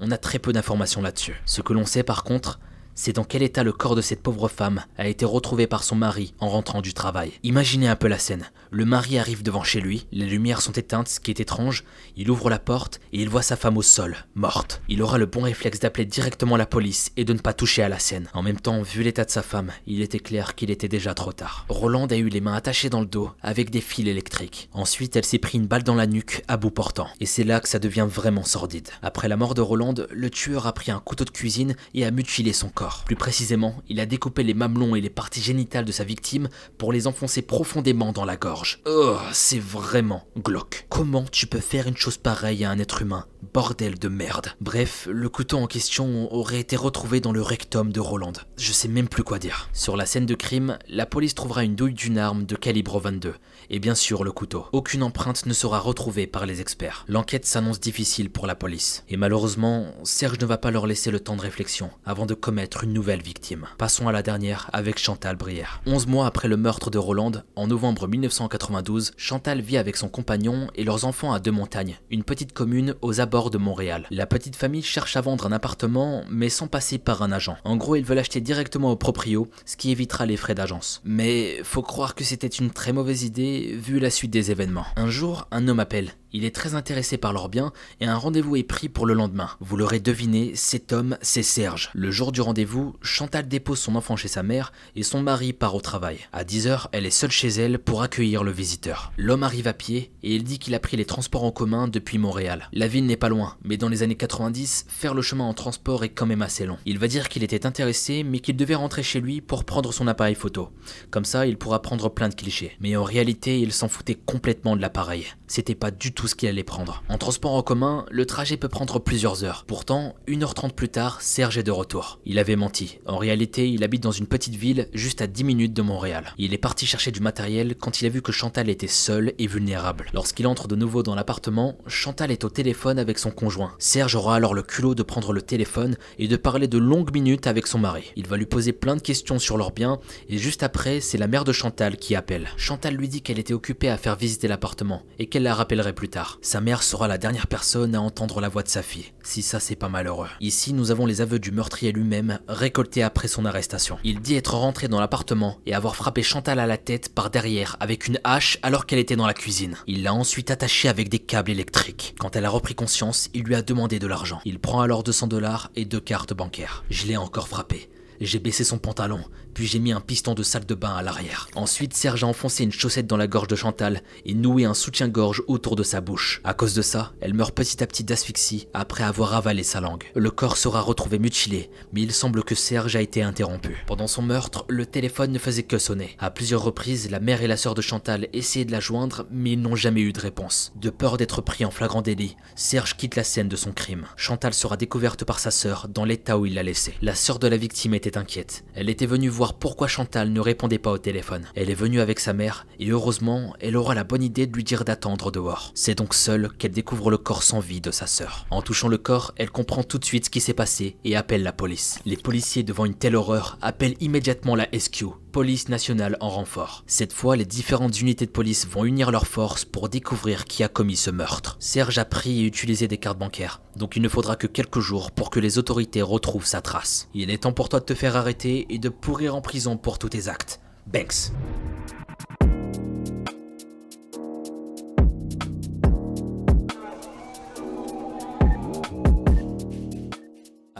On 0.00 0.10
a 0.10 0.18
très 0.18 0.38
peu 0.38 0.52
d'informations 0.52 1.02
là-dessus. 1.02 1.40
Ce 1.44 1.60
que 1.60 1.72
l'on 1.72 1.86
sait 1.86 2.02
par 2.02 2.24
contre, 2.24 2.60
c'est 2.94 3.14
dans 3.14 3.24
quel 3.24 3.42
état 3.42 3.62
le 3.62 3.72
corps 3.72 3.96
de 3.96 4.02
cette 4.02 4.22
pauvre 4.22 4.48
femme 4.48 4.84
a 4.98 5.08
été 5.08 5.24
retrouvé 5.24 5.66
par 5.66 5.84
son 5.84 5.96
mari 5.96 6.34
en 6.38 6.48
rentrant 6.48 6.82
du 6.82 6.94
travail. 6.94 7.32
Imaginez 7.42 7.88
un 7.88 7.96
peu 7.96 8.08
la 8.08 8.18
scène. 8.18 8.50
Le 8.70 8.84
mari 8.84 9.18
arrive 9.18 9.42
devant 9.42 9.64
chez 9.64 9.80
lui, 9.80 10.06
les 10.12 10.26
lumières 10.26 10.60
sont 10.62 10.72
éteintes, 10.72 11.08
ce 11.08 11.18
qui 11.18 11.30
est 11.30 11.40
étrange, 11.40 11.84
il 12.16 12.30
ouvre 12.30 12.50
la 12.50 12.58
porte 12.58 13.00
et 13.12 13.20
il 13.20 13.28
voit 13.28 13.42
sa 13.42 13.56
femme 13.56 13.76
au 13.76 13.82
sol, 13.82 14.16
morte. 14.34 14.82
Il 14.88 15.02
aura 15.02 15.18
le 15.18 15.26
bon 15.26 15.42
réflexe 15.42 15.80
d'appeler 15.80 16.04
directement 16.04 16.56
la 16.56 16.66
police 16.66 17.10
et 17.16 17.24
de 17.24 17.32
ne 17.32 17.38
pas 17.38 17.52
toucher 17.52 17.82
à 17.82 17.88
la 17.88 17.98
scène. 17.98 18.28
En 18.32 18.42
même 18.42 18.60
temps, 18.60 18.82
vu 18.82 19.02
l'état 19.02 19.24
de 19.24 19.30
sa 19.30 19.42
femme, 19.42 19.72
il 19.86 20.02
était 20.02 20.20
clair 20.20 20.54
qu'il 20.54 20.70
était 20.70 20.88
déjà 20.88 21.14
trop 21.14 21.32
tard. 21.32 21.64
Roland 21.68 22.06
a 22.06 22.16
eu 22.16 22.28
les 22.28 22.40
mains 22.40 22.54
attachées 22.54 22.90
dans 22.90 23.00
le 23.00 23.06
dos 23.06 23.30
avec 23.42 23.70
des 23.70 23.80
fils 23.80 24.06
électriques. 24.06 24.68
Ensuite, 24.72 25.16
elle 25.16 25.24
s'est 25.24 25.38
pris 25.38 25.58
une 25.58 25.66
balle 25.66 25.82
dans 25.82 25.94
la 25.94 26.06
nuque 26.06 26.42
à 26.46 26.56
bout 26.56 26.70
portant. 26.70 27.08
Et 27.18 27.26
c'est 27.26 27.44
là 27.44 27.60
que 27.60 27.68
ça 27.68 27.78
devient 27.78 28.06
vraiment 28.08 28.44
sordide. 28.44 28.88
Après 29.02 29.28
la 29.28 29.36
mort 29.36 29.54
de 29.54 29.60
Roland, 29.60 29.94
le 30.10 30.30
tueur 30.30 30.66
a 30.66 30.72
pris 30.72 30.92
un 30.92 31.00
couteau 31.00 31.24
de 31.24 31.30
cuisine 31.30 31.74
et 31.94 32.04
a 32.04 32.10
mutilé 32.10 32.52
son 32.52 32.68
corps. 32.68 32.79
Plus 33.04 33.16
précisément, 33.16 33.82
il 33.88 34.00
a 34.00 34.06
découpé 34.06 34.42
les 34.42 34.54
mamelons 34.54 34.94
et 34.94 35.00
les 35.00 35.10
parties 35.10 35.42
génitales 35.42 35.84
de 35.84 35.92
sa 35.92 36.04
victime 36.04 36.48
pour 36.78 36.92
les 36.92 37.06
enfoncer 37.06 37.42
profondément 37.42 38.12
dans 38.12 38.24
la 38.24 38.36
gorge. 38.36 38.80
Oh, 38.86 39.16
c'est 39.32 39.60
vraiment 39.60 40.26
glauque. 40.38 40.86
Comment 40.88 41.24
tu 41.24 41.46
peux 41.46 41.60
faire 41.60 41.86
une 41.86 41.96
chose 41.96 42.16
pareille 42.16 42.64
à 42.64 42.70
un 42.70 42.78
être 42.78 43.02
humain? 43.02 43.26
Bordel 43.52 43.98
de 43.98 44.08
merde. 44.08 44.52
Bref, 44.60 45.08
le 45.10 45.28
couteau 45.28 45.58
en 45.58 45.66
question 45.66 46.32
aurait 46.32 46.60
été 46.60 46.76
retrouvé 46.76 47.20
dans 47.20 47.32
le 47.32 47.42
rectum 47.42 47.92
de 47.92 48.00
Roland. 48.00 48.32
Je 48.56 48.72
sais 48.72 48.88
même 48.88 49.08
plus 49.08 49.24
quoi 49.24 49.38
dire. 49.38 49.68
Sur 49.72 49.96
la 49.96 50.06
scène 50.06 50.26
de 50.26 50.34
crime, 50.34 50.78
la 50.88 51.06
police 51.06 51.34
trouvera 51.34 51.64
une 51.64 51.74
douille 51.74 51.94
d'une 51.94 52.18
arme 52.18 52.44
de 52.44 52.56
calibre 52.56 53.00
22 53.00 53.34
et 53.70 53.78
bien 53.78 53.94
sûr 53.94 54.24
le 54.24 54.32
couteau. 54.32 54.66
Aucune 54.72 55.02
empreinte 55.02 55.46
ne 55.46 55.52
sera 55.52 55.78
retrouvée 55.78 56.26
par 56.26 56.44
les 56.44 56.60
experts. 56.60 57.04
L'enquête 57.08 57.46
s'annonce 57.46 57.80
difficile 57.80 58.30
pour 58.30 58.46
la 58.46 58.54
police. 58.54 59.04
Et 59.08 59.16
malheureusement, 59.16 59.86
Serge 60.02 60.38
ne 60.40 60.46
va 60.46 60.58
pas 60.58 60.70
leur 60.70 60.86
laisser 60.86 61.10
le 61.10 61.20
temps 61.20 61.36
de 61.36 61.40
réflexion 61.40 61.90
avant 62.04 62.26
de 62.26 62.34
commettre 62.34 62.84
une 62.84 62.92
nouvelle 62.92 63.22
victime. 63.22 63.66
Passons 63.78 64.08
à 64.08 64.12
la 64.12 64.22
dernière 64.22 64.68
avec 64.72 64.98
Chantal 64.98 65.36
Brière. 65.36 65.80
11 65.86 66.06
mois 66.06 66.26
après 66.26 66.48
le 66.48 66.56
meurtre 66.56 66.90
de 66.90 66.98
Roland, 66.98 67.32
en 67.56 67.66
novembre 67.68 68.08
1992, 68.08 69.12
Chantal 69.16 69.60
vit 69.60 69.78
avec 69.78 69.96
son 69.96 70.08
compagnon 70.08 70.68
et 70.74 70.84
leurs 70.84 71.04
enfants 71.04 71.32
à 71.32 71.38
Deux 71.38 71.52
Montagnes, 71.52 71.98
une 72.10 72.24
petite 72.24 72.52
commune 72.52 72.94
aux 73.02 73.20
abords 73.20 73.50
de 73.50 73.58
Montréal. 73.58 74.06
La 74.10 74.26
petite 74.26 74.56
famille 74.56 74.82
cherche 74.82 75.16
à 75.16 75.20
vendre 75.20 75.46
un 75.46 75.52
appartement, 75.52 76.24
mais 76.28 76.48
sans 76.48 76.66
passer 76.66 76.98
par 76.98 77.22
un 77.22 77.32
agent. 77.32 77.56
En 77.64 77.76
gros, 77.76 77.96
ils 77.96 78.04
veulent 78.04 78.18
acheter 78.18 78.40
directement 78.40 78.90
au 78.90 78.96
proprio, 78.96 79.48
ce 79.64 79.76
qui 79.76 79.92
évitera 79.92 80.26
les 80.26 80.36
frais 80.36 80.54
d'agence. 80.54 81.00
Mais 81.04 81.60
faut 81.62 81.82
croire 81.82 82.14
que 82.14 82.24
c'était 82.24 82.46
une 82.46 82.70
très 82.70 82.92
mauvaise 82.92 83.22
idée 83.22 83.59
vu 83.68 83.98
la 83.98 84.10
suite 84.10 84.30
des 84.30 84.50
événements. 84.50 84.86
Un 84.96 85.10
jour, 85.10 85.46
un 85.50 85.68
homme 85.68 85.80
appelle. 85.80 86.12
Il 86.32 86.44
est 86.44 86.54
très 86.54 86.74
intéressé 86.74 87.16
par 87.16 87.32
leurs 87.32 87.48
biens 87.48 87.72
et 88.00 88.06
un 88.06 88.16
rendez-vous 88.16 88.56
est 88.56 88.62
pris 88.62 88.88
pour 88.88 89.06
le 89.06 89.14
lendemain. 89.14 89.50
Vous 89.60 89.76
l'aurez 89.76 90.00
deviné, 90.00 90.52
cet 90.54 90.92
homme, 90.92 91.16
c'est 91.22 91.42
Serge. 91.42 91.90
Le 91.94 92.10
jour 92.10 92.32
du 92.32 92.40
rendez-vous, 92.40 92.94
Chantal 93.02 93.48
dépose 93.48 93.80
son 93.80 93.96
enfant 93.96 94.16
chez 94.16 94.28
sa 94.28 94.42
mère 94.42 94.72
et 94.96 95.02
son 95.02 95.22
mari 95.22 95.52
part 95.52 95.74
au 95.74 95.80
travail. 95.80 96.18
À 96.32 96.44
10h, 96.44 96.86
elle 96.92 97.06
est 97.06 97.10
seule 97.10 97.30
chez 97.30 97.48
elle 97.48 97.78
pour 97.78 98.02
accueillir 98.02 98.44
le 98.44 98.52
visiteur. 98.52 99.12
L'homme 99.16 99.42
arrive 99.42 99.66
à 99.66 99.72
pied 99.72 100.12
et 100.22 100.34
il 100.34 100.44
dit 100.44 100.58
qu'il 100.58 100.74
a 100.74 100.80
pris 100.80 100.96
les 100.96 101.04
transports 101.04 101.44
en 101.44 101.50
commun 101.50 101.88
depuis 101.88 102.18
Montréal. 102.18 102.68
La 102.72 102.88
ville 102.88 103.06
n'est 103.06 103.16
pas 103.16 103.28
loin, 103.28 103.56
mais 103.64 103.76
dans 103.76 103.88
les 103.88 104.02
années 104.02 104.16
90, 104.16 104.86
faire 104.88 105.14
le 105.14 105.22
chemin 105.22 105.44
en 105.44 105.54
transport 105.54 106.04
est 106.04 106.10
quand 106.10 106.26
même 106.26 106.42
assez 106.42 106.66
long. 106.66 106.78
Il 106.86 106.98
va 106.98 107.08
dire 107.08 107.28
qu'il 107.28 107.42
était 107.42 107.66
intéressé 107.66 108.22
mais 108.22 108.40
qu'il 108.40 108.56
devait 108.56 108.74
rentrer 108.74 109.02
chez 109.02 109.20
lui 109.20 109.40
pour 109.40 109.64
prendre 109.64 109.92
son 109.92 110.06
appareil 110.06 110.34
photo. 110.34 110.70
Comme 111.10 111.24
ça, 111.24 111.46
il 111.46 111.56
pourra 111.56 111.82
prendre 111.82 112.08
plein 112.08 112.28
de 112.28 112.34
clichés. 112.34 112.76
Mais 112.80 112.96
en 112.96 113.04
réalité, 113.04 113.60
il 113.60 113.72
s'en 113.72 113.88
foutait 113.88 114.14
complètement 114.14 114.76
de 114.76 114.80
l'appareil. 114.80 115.26
C'était 115.50 115.74
pas 115.74 115.90
du 115.90 116.12
tout 116.12 116.28
ce 116.28 116.36
qu'il 116.36 116.48
allait 116.48 116.62
prendre. 116.62 117.02
En 117.08 117.18
transport 117.18 117.54
en 117.54 117.62
commun, 117.64 118.06
le 118.08 118.24
trajet 118.24 118.56
peut 118.56 118.68
prendre 118.68 119.00
plusieurs 119.00 119.42
heures. 119.42 119.64
Pourtant, 119.66 120.14
1h30 120.28 120.70
plus 120.70 120.88
tard, 120.88 121.20
Serge 121.22 121.58
est 121.58 121.64
de 121.64 121.72
retour. 121.72 122.20
Il 122.24 122.38
avait 122.38 122.54
menti. 122.54 123.00
En 123.04 123.18
réalité, 123.18 123.68
il 123.68 123.82
habite 123.82 124.04
dans 124.04 124.12
une 124.12 124.28
petite 124.28 124.54
ville 124.54 124.88
juste 124.94 125.22
à 125.22 125.26
10 125.26 125.42
minutes 125.42 125.72
de 125.72 125.82
Montréal. 125.82 126.34
Il 126.38 126.54
est 126.54 126.58
parti 126.58 126.86
chercher 126.86 127.10
du 127.10 127.18
matériel 127.18 127.74
quand 127.74 128.00
il 128.00 128.06
a 128.06 128.10
vu 128.10 128.22
que 128.22 128.30
Chantal 128.30 128.68
était 128.68 128.86
seule 128.86 129.32
et 129.40 129.48
vulnérable. 129.48 130.06
Lorsqu'il 130.14 130.46
entre 130.46 130.68
de 130.68 130.76
nouveau 130.76 131.02
dans 131.02 131.16
l'appartement, 131.16 131.76
Chantal 131.88 132.30
est 132.30 132.44
au 132.44 132.48
téléphone 132.48 133.00
avec 133.00 133.18
son 133.18 133.32
conjoint. 133.32 133.74
Serge 133.80 134.14
aura 134.14 134.36
alors 134.36 134.54
le 134.54 134.62
culot 134.62 134.94
de 134.94 135.02
prendre 135.02 135.32
le 135.32 135.42
téléphone 135.42 135.96
et 136.20 136.28
de 136.28 136.36
parler 136.36 136.68
de 136.68 136.78
longues 136.78 137.12
minutes 137.12 137.48
avec 137.48 137.66
son 137.66 137.80
mari. 137.80 138.12
Il 138.14 138.28
va 138.28 138.36
lui 138.36 138.46
poser 138.46 138.72
plein 138.72 138.94
de 138.94 139.02
questions 139.02 139.40
sur 139.40 139.56
leurs 139.56 139.72
biens 139.72 139.98
et 140.28 140.38
juste 140.38 140.62
après, 140.62 141.00
c'est 141.00 141.18
la 141.18 141.26
mère 141.26 141.42
de 141.42 141.50
Chantal 141.52 141.96
qui 141.96 142.14
appelle. 142.14 142.50
Chantal 142.56 142.94
lui 142.94 143.08
dit 143.08 143.20
qu'elle 143.20 143.40
était 143.40 143.52
occupée 143.52 143.88
à 143.88 143.96
faire 143.96 144.14
visiter 144.14 144.46
l'appartement 144.46 145.02
et 145.18 145.26
qu'elle 145.26 145.39
la 145.42 145.54
rappellerait 145.54 145.92
plus 145.92 146.08
tard. 146.08 146.38
Sa 146.42 146.60
mère 146.60 146.82
sera 146.82 147.08
la 147.08 147.18
dernière 147.18 147.46
personne 147.46 147.94
à 147.94 148.00
entendre 148.00 148.40
la 148.40 148.48
voix 148.48 148.62
de 148.62 148.68
sa 148.68 148.82
fille. 148.82 149.12
Si 149.22 149.42
ça 149.42 149.60
c'est 149.60 149.76
pas 149.76 149.88
malheureux. 149.88 150.28
Ici, 150.40 150.72
nous 150.72 150.90
avons 150.90 151.06
les 151.06 151.20
aveux 151.20 151.38
du 151.38 151.50
meurtrier 151.50 151.92
lui-même 151.92 152.38
récoltés 152.48 153.02
après 153.02 153.28
son 153.28 153.44
arrestation. 153.44 153.98
Il 154.04 154.20
dit 154.20 154.36
être 154.36 154.54
rentré 154.54 154.88
dans 154.88 155.00
l'appartement 155.00 155.58
et 155.66 155.74
avoir 155.74 155.96
frappé 155.96 156.22
Chantal 156.22 156.58
à 156.58 156.66
la 156.66 156.78
tête 156.78 157.14
par 157.14 157.30
derrière 157.30 157.76
avec 157.80 158.06
une 158.06 158.20
hache 158.24 158.58
alors 158.62 158.86
qu'elle 158.86 158.98
était 158.98 159.16
dans 159.16 159.26
la 159.26 159.34
cuisine. 159.34 159.76
Il 159.86 160.02
l'a 160.02 160.14
ensuite 160.14 160.50
attachée 160.50 160.88
avec 160.88 161.08
des 161.08 161.18
câbles 161.18 161.50
électriques. 161.50 162.14
Quand 162.18 162.36
elle 162.36 162.44
a 162.44 162.50
repris 162.50 162.74
conscience, 162.74 163.28
il 163.34 163.42
lui 163.42 163.54
a 163.54 163.62
demandé 163.62 163.98
de 163.98 164.06
l'argent. 164.06 164.40
Il 164.44 164.58
prend 164.58 164.80
alors 164.80 165.02
200 165.02 165.26
dollars 165.26 165.70
et 165.76 165.84
deux 165.84 166.00
cartes 166.00 166.34
bancaires. 166.34 166.84
Je 166.90 167.06
l'ai 167.06 167.16
encore 167.16 167.48
frappé. 167.48 167.88
J'ai 168.20 168.38
baissé 168.38 168.64
son 168.64 168.78
pantalon, 168.78 169.24
puis 169.54 169.66
j'ai 169.66 169.78
mis 169.78 169.92
un 169.92 170.00
piston 170.00 170.34
de 170.34 170.42
salle 170.42 170.66
de 170.66 170.74
bain 170.74 170.94
à 170.94 171.02
l'arrière. 171.02 171.48
Ensuite, 171.54 171.94
Serge 171.94 172.24
a 172.24 172.26
enfoncé 172.26 172.64
une 172.64 172.72
chaussette 172.72 173.06
dans 173.06 173.16
la 173.16 173.26
gorge 173.26 173.48
de 173.48 173.56
Chantal 173.56 174.02
et 174.24 174.34
noué 174.34 174.64
un 174.64 174.74
soutien-gorge 174.74 175.42
autour 175.46 175.76
de 175.76 175.82
sa 175.82 176.00
bouche. 176.00 176.40
À 176.44 176.54
cause 176.54 176.74
de 176.74 176.82
ça, 176.82 177.12
elle 177.20 177.34
meurt 177.34 177.54
petit 177.54 177.82
à 177.82 177.86
petit 177.86 178.04
d'asphyxie 178.04 178.68
après 178.74 179.04
avoir 179.04 179.34
avalé 179.34 179.62
sa 179.62 179.80
langue. 179.80 180.04
Le 180.14 180.30
corps 180.30 180.56
sera 180.56 180.80
retrouvé 180.80 181.18
mutilé, 181.18 181.70
mais 181.92 182.02
il 182.02 182.12
semble 182.12 182.44
que 182.44 182.54
Serge 182.54 182.96
a 182.96 183.00
été 183.00 183.22
interrompu. 183.22 183.84
Pendant 183.86 184.06
son 184.06 184.22
meurtre, 184.22 184.64
le 184.68 184.86
téléphone 184.86 185.32
ne 185.32 185.38
faisait 185.38 185.62
que 185.62 185.78
sonner. 185.78 186.16
À 186.18 186.30
plusieurs 186.30 186.62
reprises, 186.62 187.10
la 187.10 187.20
mère 187.20 187.42
et 187.42 187.48
la 187.48 187.56
sœur 187.56 187.74
de 187.74 187.82
Chantal 187.82 188.28
essayaient 188.32 188.64
de 188.64 188.72
la 188.72 188.80
joindre, 188.80 189.26
mais 189.30 189.52
ils 189.52 189.60
n'ont 189.60 189.76
jamais 189.76 190.00
eu 190.00 190.12
de 190.12 190.20
réponse. 190.20 190.72
De 190.76 190.90
peur 190.90 191.16
d'être 191.16 191.40
pris 191.40 191.64
en 191.64 191.70
flagrant 191.70 192.02
délit, 192.02 192.36
Serge 192.54 192.96
quitte 192.96 193.16
la 193.16 193.24
scène 193.24 193.48
de 193.48 193.56
son 193.56 193.72
crime. 193.72 194.06
Chantal 194.16 194.54
sera 194.54 194.76
découverte 194.76 195.24
par 195.24 195.38
sa 195.38 195.50
sœur 195.50 195.88
dans 195.88 196.04
l'état 196.04 196.38
où 196.38 196.46
il 196.46 196.54
l'a 196.54 196.62
laissée. 196.62 196.94
La 197.02 197.14
sœur 197.14 197.38
de 197.38 197.48
la 197.48 197.56
victime 197.56 197.94
était 197.94 198.18
inquiète. 198.18 198.64
Elle 198.74 198.90
était 198.90 199.06
venue 199.06 199.28
voir 199.28 199.39
pourquoi 199.48 199.88
Chantal 199.88 200.32
ne 200.32 200.40
répondait 200.40 200.78
pas 200.78 200.90
au 200.90 200.98
téléphone. 200.98 201.46
Elle 201.54 201.70
est 201.70 201.74
venue 201.74 202.00
avec 202.00 202.20
sa 202.20 202.32
mère 202.32 202.66
et 202.78 202.90
heureusement, 202.90 203.54
elle 203.60 203.76
aura 203.76 203.94
la 203.94 204.04
bonne 204.04 204.22
idée 204.22 204.46
de 204.46 204.54
lui 204.54 204.64
dire 204.64 204.84
d'attendre 204.84 205.30
dehors. 205.30 205.72
C'est 205.74 205.96
donc 205.96 206.14
seule 206.14 206.50
qu'elle 206.58 206.72
découvre 206.72 207.10
le 207.10 207.18
corps 207.18 207.42
sans 207.42 207.60
vie 207.60 207.80
de 207.80 207.90
sa 207.90 208.06
sœur. 208.06 208.46
En 208.50 208.62
touchant 208.62 208.88
le 208.88 208.98
corps, 208.98 209.32
elle 209.36 209.50
comprend 209.50 209.82
tout 209.82 209.98
de 209.98 210.04
suite 210.04 210.26
ce 210.26 210.30
qui 210.30 210.40
s'est 210.40 210.52
passé 210.52 210.96
et 211.04 211.16
appelle 211.16 211.42
la 211.42 211.52
police. 211.52 211.98
Les 212.04 212.16
policiers 212.16 212.62
devant 212.62 212.84
une 212.84 212.94
telle 212.94 213.16
horreur 213.16 213.58
appellent 213.62 213.96
immédiatement 214.00 214.54
la 214.54 214.68
SQ, 214.78 215.06
police 215.30 215.68
nationale 215.68 216.16
en 216.20 216.28
renfort. 216.28 216.84
Cette 216.86 217.12
fois, 217.12 217.36
les 217.36 217.44
différentes 217.44 218.00
unités 218.00 218.26
de 218.26 218.30
police 218.30 218.66
vont 218.66 218.84
unir 218.84 219.10
leurs 219.10 219.26
forces 219.26 219.64
pour 219.64 219.88
découvrir 219.88 220.44
qui 220.44 220.62
a 220.62 220.68
commis 220.68 220.96
ce 220.96 221.10
meurtre. 221.10 221.56
Serge 221.60 221.98
a 221.98 222.04
pris 222.04 222.40
et 222.40 222.46
utilisé 222.46 222.88
des 222.88 222.98
cartes 222.98 223.18
bancaires, 223.18 223.60
donc 223.76 223.96
il 223.96 224.02
ne 224.02 224.08
faudra 224.08 224.36
que 224.36 224.46
quelques 224.46 224.80
jours 224.80 225.12
pour 225.12 225.30
que 225.30 225.40
les 225.40 225.58
autorités 225.58 226.02
retrouvent 226.02 226.46
sa 226.46 226.60
trace. 226.60 227.08
Il 227.14 227.30
est 227.30 227.38
temps 227.38 227.52
pour 227.52 227.68
toi 227.68 227.80
de 227.80 227.84
te 227.84 227.94
faire 227.94 228.16
arrêter 228.16 228.66
et 228.68 228.78
de 228.78 228.88
pourrir 228.88 229.34
en 229.34 229.40
prison 229.40 229.76
pour 229.76 229.98
tous 229.98 230.10
tes 230.10 230.28
actes. 230.28 230.60
Banks. 230.86 231.32